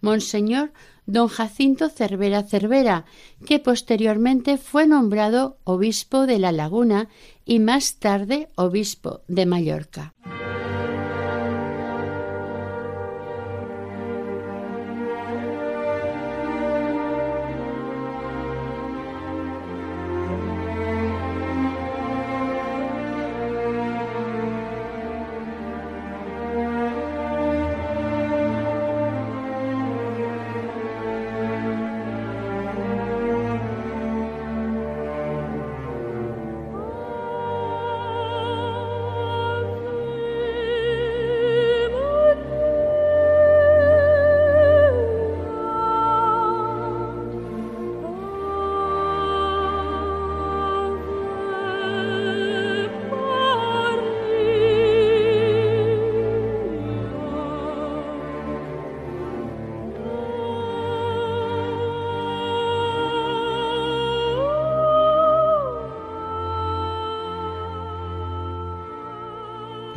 Monseñor 0.00 0.72
don 1.12 1.28
Jacinto 1.28 1.90
Cervera 1.90 2.42
Cervera, 2.42 3.04
que 3.44 3.58
posteriormente 3.58 4.56
fue 4.56 4.86
nombrado 4.86 5.58
obispo 5.64 6.26
de 6.26 6.38
La 6.38 6.52
Laguna 6.52 7.08
y 7.44 7.58
más 7.58 7.96
tarde 7.96 8.48
obispo 8.56 9.20
de 9.28 9.44
Mallorca. 9.44 10.14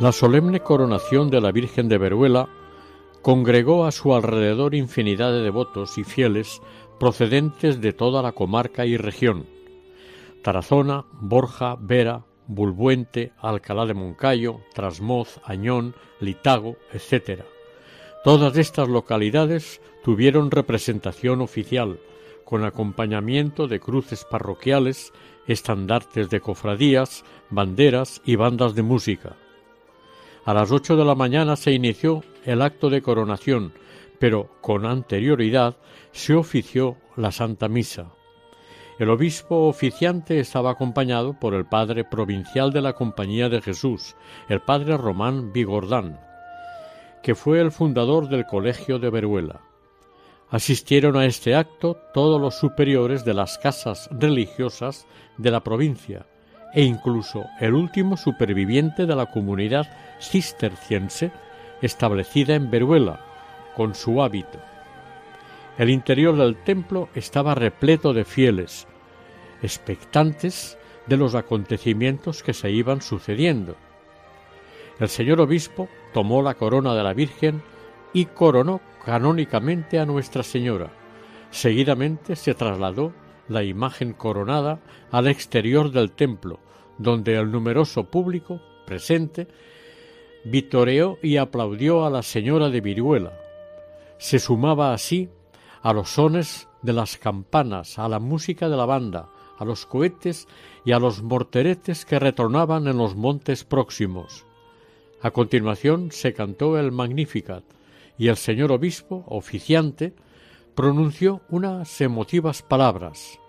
La 0.06 0.12
solemne 0.12 0.60
coronación 0.60 1.30
de 1.30 1.40
la 1.40 1.50
Virgen 1.50 1.88
de 1.88 1.98
Veruela 1.98 2.48
congregó 3.22 3.86
a 3.86 3.90
su 3.90 4.14
alrededor 4.14 4.76
infinidad 4.76 5.32
de 5.32 5.42
devotos 5.42 5.98
y 5.98 6.04
fieles 6.04 6.62
procedentes 7.00 7.80
de 7.80 7.92
toda 7.92 8.22
la 8.22 8.30
comarca 8.30 8.86
y 8.86 8.96
región. 8.96 9.46
Tarazona, 10.44 11.06
Borja, 11.20 11.76
Vera, 11.80 12.24
Bulbuente, 12.46 13.32
Alcalá 13.38 13.84
de 13.84 13.94
Moncayo, 13.94 14.60
Trasmoz, 14.74 15.40
Añón, 15.42 15.96
Litago, 16.20 16.76
etc. 16.92 17.40
Todas 18.22 18.56
estas 18.58 18.88
localidades 18.88 19.80
tuvieron 20.04 20.52
representación 20.52 21.40
oficial, 21.40 21.98
con 22.44 22.64
acompañamiento 22.64 23.66
de 23.66 23.80
cruces 23.80 24.24
parroquiales, 24.24 25.12
estandartes 25.48 26.30
de 26.30 26.40
cofradías, 26.40 27.24
banderas 27.50 28.22
y 28.24 28.36
bandas 28.36 28.76
de 28.76 28.82
música. 28.82 29.34
A 30.46 30.54
las 30.54 30.70
ocho 30.70 30.96
de 30.96 31.04
la 31.04 31.16
mañana 31.16 31.56
se 31.56 31.72
inició 31.72 32.22
el 32.44 32.62
acto 32.62 32.88
de 32.88 33.02
coronación, 33.02 33.72
pero 34.20 34.48
con 34.60 34.86
anterioridad 34.86 35.74
se 36.12 36.34
ofició 36.34 36.96
la 37.16 37.32
Santa 37.32 37.66
Misa. 37.66 38.12
El 39.00 39.10
obispo 39.10 39.66
oficiante 39.66 40.38
estaba 40.38 40.70
acompañado 40.70 41.32
por 41.32 41.52
el 41.52 41.66
padre 41.66 42.04
provincial 42.04 42.72
de 42.72 42.80
la 42.80 42.92
Compañía 42.92 43.48
de 43.48 43.60
Jesús, 43.60 44.14
el 44.48 44.60
padre 44.60 44.96
Román 44.96 45.52
Vigordán, 45.52 46.20
que 47.24 47.34
fue 47.34 47.60
el 47.60 47.72
fundador 47.72 48.28
del 48.28 48.46
Colegio 48.46 49.00
de 49.00 49.10
Veruela. 49.10 49.62
Asistieron 50.48 51.16
a 51.16 51.26
este 51.26 51.56
acto 51.56 51.96
todos 52.14 52.40
los 52.40 52.54
superiores 52.54 53.24
de 53.24 53.34
las 53.34 53.58
casas 53.58 54.08
religiosas 54.12 55.08
de 55.38 55.50
la 55.50 55.64
provincia, 55.64 56.24
e 56.72 56.84
incluso 56.84 57.46
el 57.58 57.74
último 57.74 58.16
superviviente 58.16 59.06
de 59.06 59.16
la 59.16 59.26
comunidad 59.26 59.88
cisterciense 60.20 61.30
establecida 61.82 62.54
en 62.54 62.70
Veruela, 62.70 63.20
con 63.74 63.94
su 63.94 64.22
hábito. 64.22 64.58
El 65.78 65.90
interior 65.90 66.36
del 66.36 66.56
templo 66.56 67.08
estaba 67.14 67.54
repleto 67.54 68.14
de 68.14 68.24
fieles, 68.24 68.86
expectantes 69.62 70.78
de 71.06 71.16
los 71.16 71.34
acontecimientos 71.34 72.42
que 72.42 72.54
se 72.54 72.70
iban 72.70 73.02
sucediendo. 73.02 73.76
El 74.98 75.08
señor 75.08 75.40
obispo 75.40 75.88
tomó 76.14 76.42
la 76.42 76.54
corona 76.54 76.94
de 76.94 77.02
la 77.02 77.12
Virgen 77.12 77.62
y 78.14 78.24
coronó 78.24 78.80
canónicamente 79.04 79.98
a 79.98 80.06
Nuestra 80.06 80.42
Señora. 80.42 80.90
Seguidamente 81.50 82.34
se 82.34 82.54
trasladó 82.54 83.12
la 83.48 83.62
imagen 83.62 84.14
coronada 84.14 84.80
al 85.10 85.28
exterior 85.28 85.90
del 85.90 86.12
templo, 86.12 86.58
donde 86.98 87.36
el 87.36 87.50
numeroso 87.50 88.04
público 88.04 88.60
presente 88.86 89.48
vitoreó 90.48 91.18
y 91.22 91.38
aplaudió 91.38 92.06
a 92.06 92.10
la 92.10 92.22
señora 92.22 92.70
de 92.70 92.80
Viruela. 92.80 93.32
Se 94.18 94.38
sumaba 94.38 94.92
así 94.94 95.28
a 95.82 95.92
los 95.92 96.10
sones 96.10 96.68
de 96.82 96.92
las 96.92 97.16
campanas, 97.16 97.98
a 97.98 98.08
la 98.08 98.20
música 98.20 98.68
de 98.68 98.76
la 98.76 98.86
banda, 98.86 99.28
a 99.58 99.64
los 99.64 99.86
cohetes 99.86 100.46
y 100.84 100.92
a 100.92 101.00
los 101.00 101.22
morteretes 101.22 102.04
que 102.04 102.20
retornaban 102.20 102.86
en 102.86 102.96
los 102.96 103.16
montes 103.16 103.64
próximos. 103.64 104.46
A 105.20 105.32
continuación 105.32 106.12
se 106.12 106.32
cantó 106.32 106.78
el 106.78 106.92
Magnificat 106.92 107.64
y 108.16 108.28
el 108.28 108.36
señor 108.36 108.70
obispo, 108.70 109.24
oficiante, 109.26 110.14
pronunció 110.76 111.40
unas 111.48 112.00
emotivas 112.00 112.62
palabras. 112.62 113.40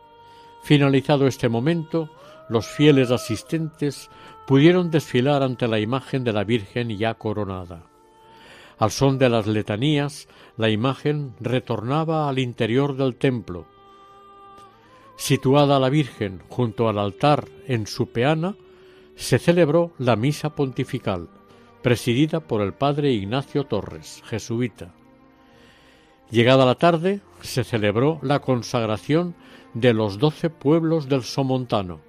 Finalizado 0.63 1.27
este 1.27 1.47
momento, 1.47 2.09
los 2.49 2.67
fieles 2.67 3.11
asistentes 3.11 4.09
pudieron 4.45 4.89
desfilar 4.91 5.43
ante 5.43 5.67
la 5.67 5.79
imagen 5.79 6.23
de 6.23 6.33
la 6.33 6.43
Virgen 6.43 6.97
ya 6.97 7.13
coronada. 7.15 7.83
Al 8.79 8.91
son 8.91 9.17
de 9.17 9.29
las 9.29 9.47
letanías, 9.47 10.27
la 10.55 10.69
imagen 10.69 11.33
retornaba 11.39 12.29
al 12.29 12.39
interior 12.39 12.95
del 12.95 13.15
templo. 13.15 13.65
Situada 15.15 15.79
la 15.79 15.89
Virgen 15.89 16.41
junto 16.47 16.87
al 16.87 16.99
altar 16.99 17.47
en 17.67 17.87
su 17.87 18.07
peana, 18.07 18.55
se 19.15 19.39
celebró 19.39 19.91
la 19.97 20.15
misa 20.15 20.51
pontifical, 20.51 21.27
presidida 21.81 22.39
por 22.39 22.61
el 22.61 22.73
padre 22.73 23.11
Ignacio 23.11 23.63
Torres, 23.65 24.21
jesuita. 24.25 24.93
Llegada 26.29 26.65
la 26.65 26.75
tarde, 26.75 27.21
se 27.41 27.63
celebró 27.63 28.19
la 28.21 28.39
consagración 28.39 29.35
de 29.73 29.93
los 29.93 30.19
doce 30.19 30.49
pueblos 30.49 31.09
del 31.09 31.23
Somontano, 31.23 31.99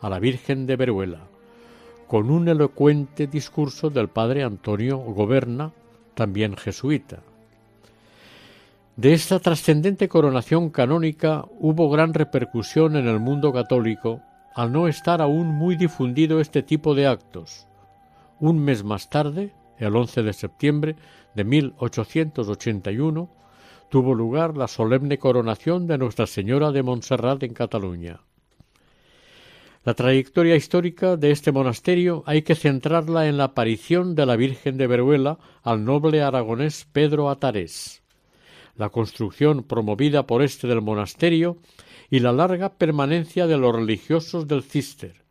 a 0.00 0.08
la 0.08 0.18
Virgen 0.18 0.66
de 0.66 0.76
Veruela, 0.76 1.28
con 2.06 2.30
un 2.30 2.48
elocuente 2.48 3.26
discurso 3.26 3.90
del 3.90 4.08
padre 4.08 4.42
Antonio 4.42 4.98
Goberna, 4.98 5.72
también 6.14 6.56
jesuita. 6.56 7.20
De 8.96 9.12
esta 9.12 9.38
trascendente 9.38 10.08
coronación 10.08 10.70
canónica 10.70 11.44
hubo 11.60 11.88
gran 11.88 12.14
repercusión 12.14 12.96
en 12.96 13.06
el 13.06 13.20
mundo 13.20 13.52
católico 13.52 14.22
al 14.54 14.72
no 14.72 14.88
estar 14.88 15.22
aún 15.22 15.46
muy 15.46 15.76
difundido 15.76 16.40
este 16.40 16.64
tipo 16.64 16.96
de 16.96 17.06
actos. 17.06 17.68
Un 18.40 18.58
mes 18.58 18.82
más 18.82 19.08
tarde, 19.08 19.52
el 19.78 19.94
11 19.94 20.24
de 20.24 20.32
septiembre 20.32 20.96
de 21.34 21.44
1881, 21.44 23.30
tuvo 23.88 24.14
lugar 24.14 24.56
la 24.56 24.66
solemne 24.66 25.18
coronación 25.18 25.86
de 25.86 25.98
Nuestra 25.98 26.26
Señora 26.26 26.72
de 26.72 26.82
Montserrat 26.82 27.42
en 27.44 27.54
Cataluña. 27.54 28.20
La 29.88 29.94
trayectoria 29.94 30.54
histórica 30.54 31.16
de 31.16 31.30
este 31.30 31.50
monasterio 31.50 32.22
hay 32.26 32.42
que 32.42 32.54
centrarla 32.54 33.26
en 33.26 33.38
la 33.38 33.44
aparición 33.44 34.14
de 34.14 34.26
la 34.26 34.36
Virgen 34.36 34.76
de 34.76 34.86
Veruela 34.86 35.38
al 35.62 35.82
noble 35.82 36.20
aragonés 36.20 36.86
Pedro 36.92 37.30
Atarés, 37.30 38.02
la 38.76 38.90
construcción 38.90 39.62
promovida 39.62 40.26
por 40.26 40.42
este 40.42 40.66
del 40.66 40.82
monasterio 40.82 41.56
y 42.10 42.18
la 42.20 42.32
larga 42.32 42.74
permanencia 42.74 43.46
de 43.46 43.56
los 43.56 43.74
religiosos 43.74 44.46
del 44.46 44.62
Cister, 44.62 45.24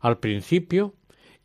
al 0.00 0.20
principio, 0.20 0.94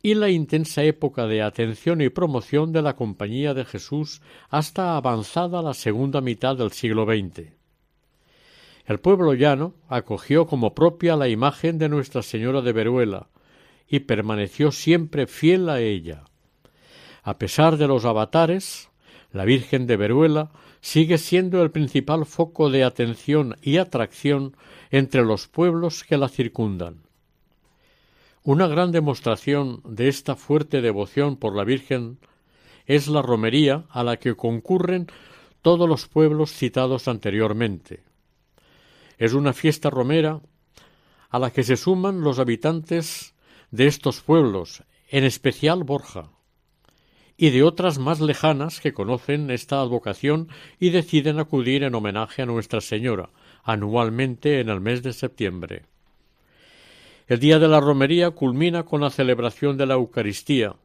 y 0.02 0.14
la 0.14 0.30
intensa 0.30 0.82
época 0.84 1.26
de 1.26 1.42
atención 1.42 2.00
y 2.00 2.08
promoción 2.08 2.72
de 2.72 2.80
la 2.80 2.96
Compañía 2.96 3.52
de 3.52 3.66
Jesús 3.66 4.22
hasta 4.48 4.96
avanzada 4.96 5.60
la 5.60 5.74
segunda 5.74 6.22
mitad 6.22 6.56
del 6.56 6.72
siglo 6.72 7.04
XX. 7.04 7.57
El 8.88 9.00
pueblo 9.00 9.34
llano 9.34 9.74
acogió 9.86 10.46
como 10.46 10.74
propia 10.74 11.14
la 11.14 11.28
imagen 11.28 11.76
de 11.76 11.90
Nuestra 11.90 12.22
Señora 12.22 12.62
de 12.62 12.72
Veruela 12.72 13.28
y 13.86 14.00
permaneció 14.00 14.72
siempre 14.72 15.26
fiel 15.26 15.68
a 15.68 15.78
ella. 15.78 16.24
A 17.22 17.36
pesar 17.36 17.76
de 17.76 17.86
los 17.86 18.06
avatares, 18.06 18.88
la 19.30 19.44
Virgen 19.44 19.86
de 19.86 19.98
Veruela 19.98 20.52
sigue 20.80 21.18
siendo 21.18 21.62
el 21.62 21.70
principal 21.70 22.24
foco 22.24 22.70
de 22.70 22.82
atención 22.82 23.56
y 23.60 23.76
atracción 23.76 24.56
entre 24.90 25.22
los 25.22 25.48
pueblos 25.48 26.02
que 26.02 26.16
la 26.16 26.30
circundan. 26.30 27.02
Una 28.42 28.68
gran 28.68 28.90
demostración 28.90 29.82
de 29.84 30.08
esta 30.08 30.34
fuerte 30.34 30.80
devoción 30.80 31.36
por 31.36 31.54
la 31.54 31.64
Virgen 31.64 32.20
es 32.86 33.06
la 33.06 33.20
romería 33.20 33.84
a 33.90 34.02
la 34.02 34.16
que 34.16 34.34
concurren 34.34 35.08
todos 35.60 35.86
los 35.86 36.08
pueblos 36.08 36.52
citados 36.52 37.06
anteriormente. 37.06 38.07
Es 39.18 39.34
una 39.34 39.52
fiesta 39.52 39.90
romera 39.90 40.40
a 41.28 41.38
la 41.38 41.50
que 41.50 41.62
se 41.62 41.76
suman 41.76 42.22
los 42.22 42.38
habitantes 42.38 43.34
de 43.70 43.86
estos 43.86 44.20
pueblos, 44.20 44.82
en 45.10 45.24
especial 45.24 45.84
Borja, 45.84 46.30
y 47.36 47.50
de 47.50 47.62
otras 47.62 47.98
más 47.98 48.20
lejanas 48.20 48.80
que 48.80 48.92
conocen 48.92 49.50
esta 49.50 49.80
advocación 49.80 50.48
y 50.80 50.90
deciden 50.90 51.38
acudir 51.38 51.82
en 51.84 51.94
homenaje 51.94 52.42
a 52.42 52.46
Nuestra 52.46 52.80
Señora, 52.80 53.30
anualmente 53.62 54.60
en 54.60 54.68
el 54.68 54.80
mes 54.80 55.02
de 55.02 55.12
septiembre. 55.12 55.84
El 57.26 57.40
día 57.40 57.58
de 57.58 57.68
la 57.68 57.80
romería 57.80 58.30
culmina 58.30 58.84
con 58.84 59.02
la 59.02 59.10
celebración 59.10 59.76
de 59.76 59.86
la 59.86 59.94
Eucaristía, 59.94 60.76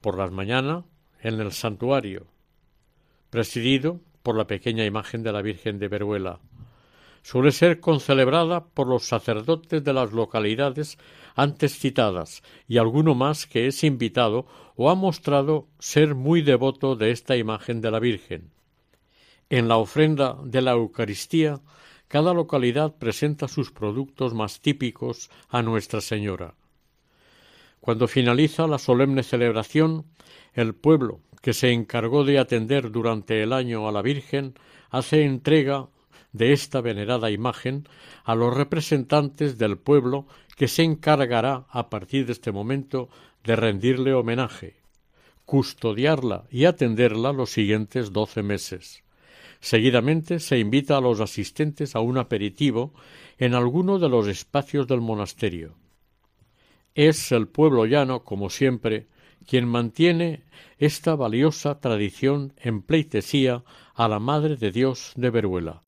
por 0.00 0.16
las 0.16 0.30
mañanas 0.30 0.84
en 1.20 1.40
el 1.40 1.52
santuario, 1.52 2.26
presidido 3.30 4.00
por 4.22 4.36
la 4.36 4.46
pequeña 4.46 4.84
imagen 4.84 5.22
de 5.22 5.32
la 5.32 5.42
Virgen 5.42 5.78
de 5.78 5.88
Veruela, 5.88 6.40
suele 7.26 7.50
ser 7.50 7.80
concelebrada 7.80 8.66
por 8.66 8.86
los 8.86 9.08
sacerdotes 9.08 9.82
de 9.82 9.92
las 9.92 10.12
localidades 10.12 10.96
antes 11.34 11.76
citadas 11.76 12.44
y 12.68 12.78
alguno 12.78 13.16
más 13.16 13.48
que 13.48 13.66
es 13.66 13.82
invitado 13.82 14.46
o 14.76 14.90
ha 14.90 14.94
mostrado 14.94 15.66
ser 15.80 16.14
muy 16.14 16.40
devoto 16.42 16.94
de 16.94 17.10
esta 17.10 17.36
imagen 17.36 17.80
de 17.80 17.90
la 17.90 17.98
Virgen. 17.98 18.52
En 19.50 19.66
la 19.66 19.76
ofrenda 19.76 20.36
de 20.44 20.62
la 20.62 20.70
Eucaristía, 20.74 21.58
cada 22.06 22.32
localidad 22.32 22.94
presenta 22.94 23.48
sus 23.48 23.72
productos 23.72 24.32
más 24.32 24.60
típicos 24.60 25.28
a 25.48 25.62
Nuestra 25.62 26.00
Señora. 26.00 26.54
Cuando 27.80 28.06
finaliza 28.06 28.68
la 28.68 28.78
solemne 28.78 29.24
celebración, 29.24 30.04
el 30.54 30.76
pueblo, 30.76 31.18
que 31.42 31.54
se 31.54 31.72
encargó 31.72 32.22
de 32.22 32.38
atender 32.38 32.92
durante 32.92 33.42
el 33.42 33.52
año 33.52 33.88
a 33.88 33.90
la 33.90 34.02
Virgen, 34.02 34.54
hace 34.90 35.24
entrega 35.24 35.88
de 36.36 36.52
esta 36.52 36.80
venerada 36.80 37.30
imagen 37.30 37.88
a 38.24 38.34
los 38.34 38.54
representantes 38.54 39.58
del 39.58 39.78
pueblo 39.78 40.26
que 40.56 40.68
se 40.68 40.82
encargará 40.82 41.66
a 41.70 41.90
partir 41.90 42.26
de 42.26 42.32
este 42.32 42.52
momento 42.52 43.08
de 43.44 43.56
rendirle 43.56 44.14
homenaje, 44.14 44.76
custodiarla 45.44 46.44
y 46.50 46.64
atenderla 46.64 47.32
los 47.32 47.50
siguientes 47.50 48.12
doce 48.12 48.42
meses. 48.42 49.04
Seguidamente 49.60 50.40
se 50.40 50.58
invita 50.58 50.98
a 50.98 51.00
los 51.00 51.20
asistentes 51.20 51.96
a 51.96 52.00
un 52.00 52.18
aperitivo 52.18 52.92
en 53.38 53.54
alguno 53.54 53.98
de 53.98 54.08
los 54.08 54.28
espacios 54.28 54.86
del 54.86 55.00
monasterio. 55.00 55.74
Es 56.94 57.32
el 57.32 57.48
pueblo 57.48 57.84
llano, 57.86 58.24
como 58.24 58.50
siempre, 58.50 59.06
quien 59.46 59.68
mantiene 59.68 60.42
esta 60.78 61.14
valiosa 61.14 61.80
tradición 61.80 62.52
en 62.56 62.82
pleitesía 62.82 63.64
a 63.94 64.08
la 64.08 64.18
Madre 64.18 64.56
de 64.56 64.72
Dios 64.72 65.12
de 65.16 65.30
Veruela. 65.30 65.85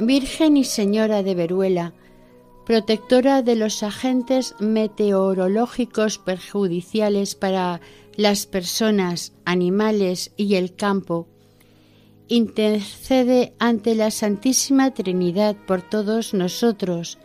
Virgen 0.00 0.56
y 0.56 0.64
Señora 0.64 1.22
de 1.22 1.34
Veruela, 1.34 1.92
protectora 2.64 3.42
de 3.42 3.54
los 3.54 3.82
agentes 3.82 4.54
meteorológicos 4.58 6.16
perjudiciales 6.16 7.34
para 7.34 7.82
las 8.16 8.46
personas, 8.46 9.34
animales 9.44 10.32
y 10.38 10.54
el 10.54 10.74
campo, 10.74 11.28
intercede 12.28 13.52
ante 13.58 13.94
la 13.94 14.10
Santísima 14.10 14.94
Trinidad 14.94 15.54
por 15.66 15.82
todos 15.82 16.32
nosotros, 16.32 17.18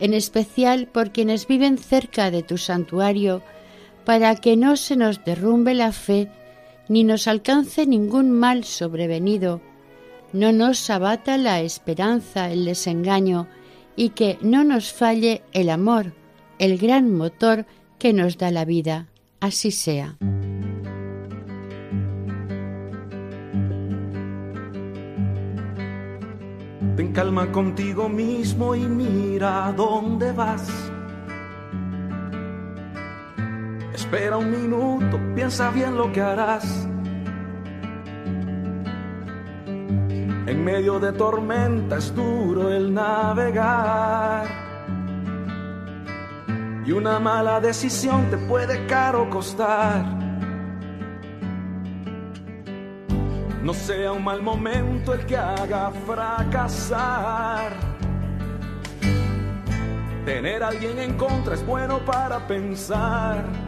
en 0.00 0.14
especial 0.14 0.86
por 0.86 1.12
quienes 1.12 1.46
viven 1.46 1.76
cerca 1.76 2.30
de 2.30 2.42
tu 2.42 2.56
santuario, 2.56 3.42
para 4.06 4.34
que 4.36 4.56
no 4.56 4.76
se 4.76 4.96
nos 4.96 5.22
derrumbe 5.24 5.74
la 5.74 5.92
fe 5.92 6.30
ni 6.88 7.04
nos 7.04 7.28
alcance 7.28 7.86
ningún 7.86 8.30
mal 8.30 8.64
sobrevenido, 8.64 9.60
no 10.32 10.52
nos 10.52 10.90
abata 10.90 11.38
la 11.38 11.60
esperanza, 11.60 12.50
el 12.50 12.64
desengaño, 12.64 13.46
y 13.96 14.10
que 14.10 14.38
no 14.42 14.64
nos 14.64 14.92
falle 14.92 15.42
el 15.52 15.70
amor, 15.70 16.12
el 16.58 16.78
gran 16.78 17.12
motor 17.12 17.66
que 17.98 18.12
nos 18.12 18.38
da 18.38 18.50
la 18.50 18.64
vida. 18.64 19.08
Así 19.40 19.70
sea. 19.70 20.16
Ten 26.96 27.12
calma 27.12 27.50
contigo 27.52 28.08
mismo 28.08 28.74
y 28.74 28.80
mira 28.80 29.72
dónde 29.76 30.32
vas. 30.32 30.68
Espera 33.94 34.36
un 34.36 34.50
minuto, 34.50 35.20
piensa 35.34 35.70
bien 35.70 35.96
lo 35.96 36.12
que 36.12 36.20
harás 36.20 36.88
En 40.48 40.64
medio 40.64 40.98
de 40.98 41.12
tormenta 41.12 41.98
es 41.98 42.14
duro 42.14 42.72
el 42.72 42.94
navegar. 42.94 44.46
Y 46.86 46.90
una 46.90 47.18
mala 47.18 47.60
decisión 47.60 48.30
te 48.30 48.38
puede 48.38 48.86
caro 48.86 49.28
costar. 49.28 50.06
No 53.62 53.74
sea 53.74 54.12
un 54.12 54.24
mal 54.24 54.40
momento 54.40 55.12
el 55.12 55.26
que 55.26 55.36
haga 55.36 55.90
fracasar. 56.06 57.70
Tener 60.24 60.62
a 60.62 60.68
alguien 60.68 60.98
en 60.98 61.18
contra 61.18 61.56
es 61.56 61.66
bueno 61.66 61.98
para 62.06 62.46
pensar 62.46 63.67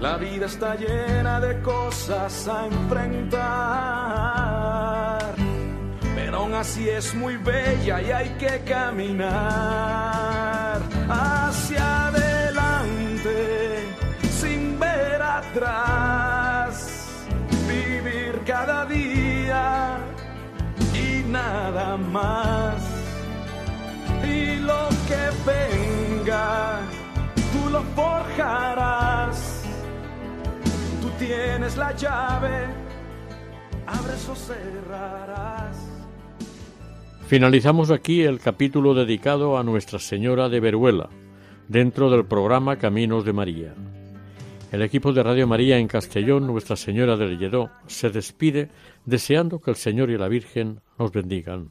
La 0.00 0.16
vida 0.16 0.46
está 0.46 0.74
llena 0.76 1.40
de 1.40 1.60
cosas 1.60 2.48
a 2.48 2.64
enfrentar, 2.64 3.42
pero 6.14 6.38
aún 6.38 6.54
así 6.54 6.88
es 6.88 7.14
muy 7.14 7.36
bella 7.36 8.00
y 8.00 8.10
hay 8.10 8.30
que 8.38 8.62
caminar 8.64 9.30
hacia 11.06 12.06
adelante 12.06 13.84
sin 14.40 14.80
ver 14.80 15.20
atrás, 15.20 17.26
vivir 17.68 18.40
cada 18.46 18.86
día 18.86 19.98
y 20.94 21.24
nada 21.28 21.98
más. 21.98 22.76
Y 24.24 24.60
lo 24.60 24.88
que 25.08 25.28
venga, 25.44 26.80
tú 27.52 27.68
lo 27.68 27.82
forjarás 27.94 29.49
tienes 31.20 31.76
la 31.76 31.94
llave, 31.94 32.66
abres 33.86 34.28
o 34.28 34.34
cerrarás. 34.34 35.76
Finalizamos 37.26 37.90
aquí 37.90 38.22
el 38.22 38.40
capítulo 38.40 38.94
dedicado 38.94 39.58
a 39.58 39.62
Nuestra 39.62 39.98
Señora 39.98 40.48
de 40.48 40.60
Veruela, 40.60 41.10
dentro 41.68 42.10
del 42.10 42.24
programa 42.24 42.76
Caminos 42.76 43.24
de 43.26 43.34
María. 43.34 43.74
El 44.72 44.82
equipo 44.82 45.12
de 45.12 45.22
Radio 45.22 45.46
María 45.46 45.78
en 45.78 45.88
Castellón, 45.88 46.46
Nuestra 46.46 46.76
Señora 46.76 47.16
del 47.16 47.38
Lledó, 47.38 47.70
se 47.86 48.08
despide 48.08 48.70
deseando 49.04 49.60
que 49.60 49.72
el 49.72 49.76
Señor 49.76 50.10
y 50.10 50.16
la 50.16 50.28
Virgen 50.28 50.80
nos 50.98 51.12
bendigan. 51.12 51.70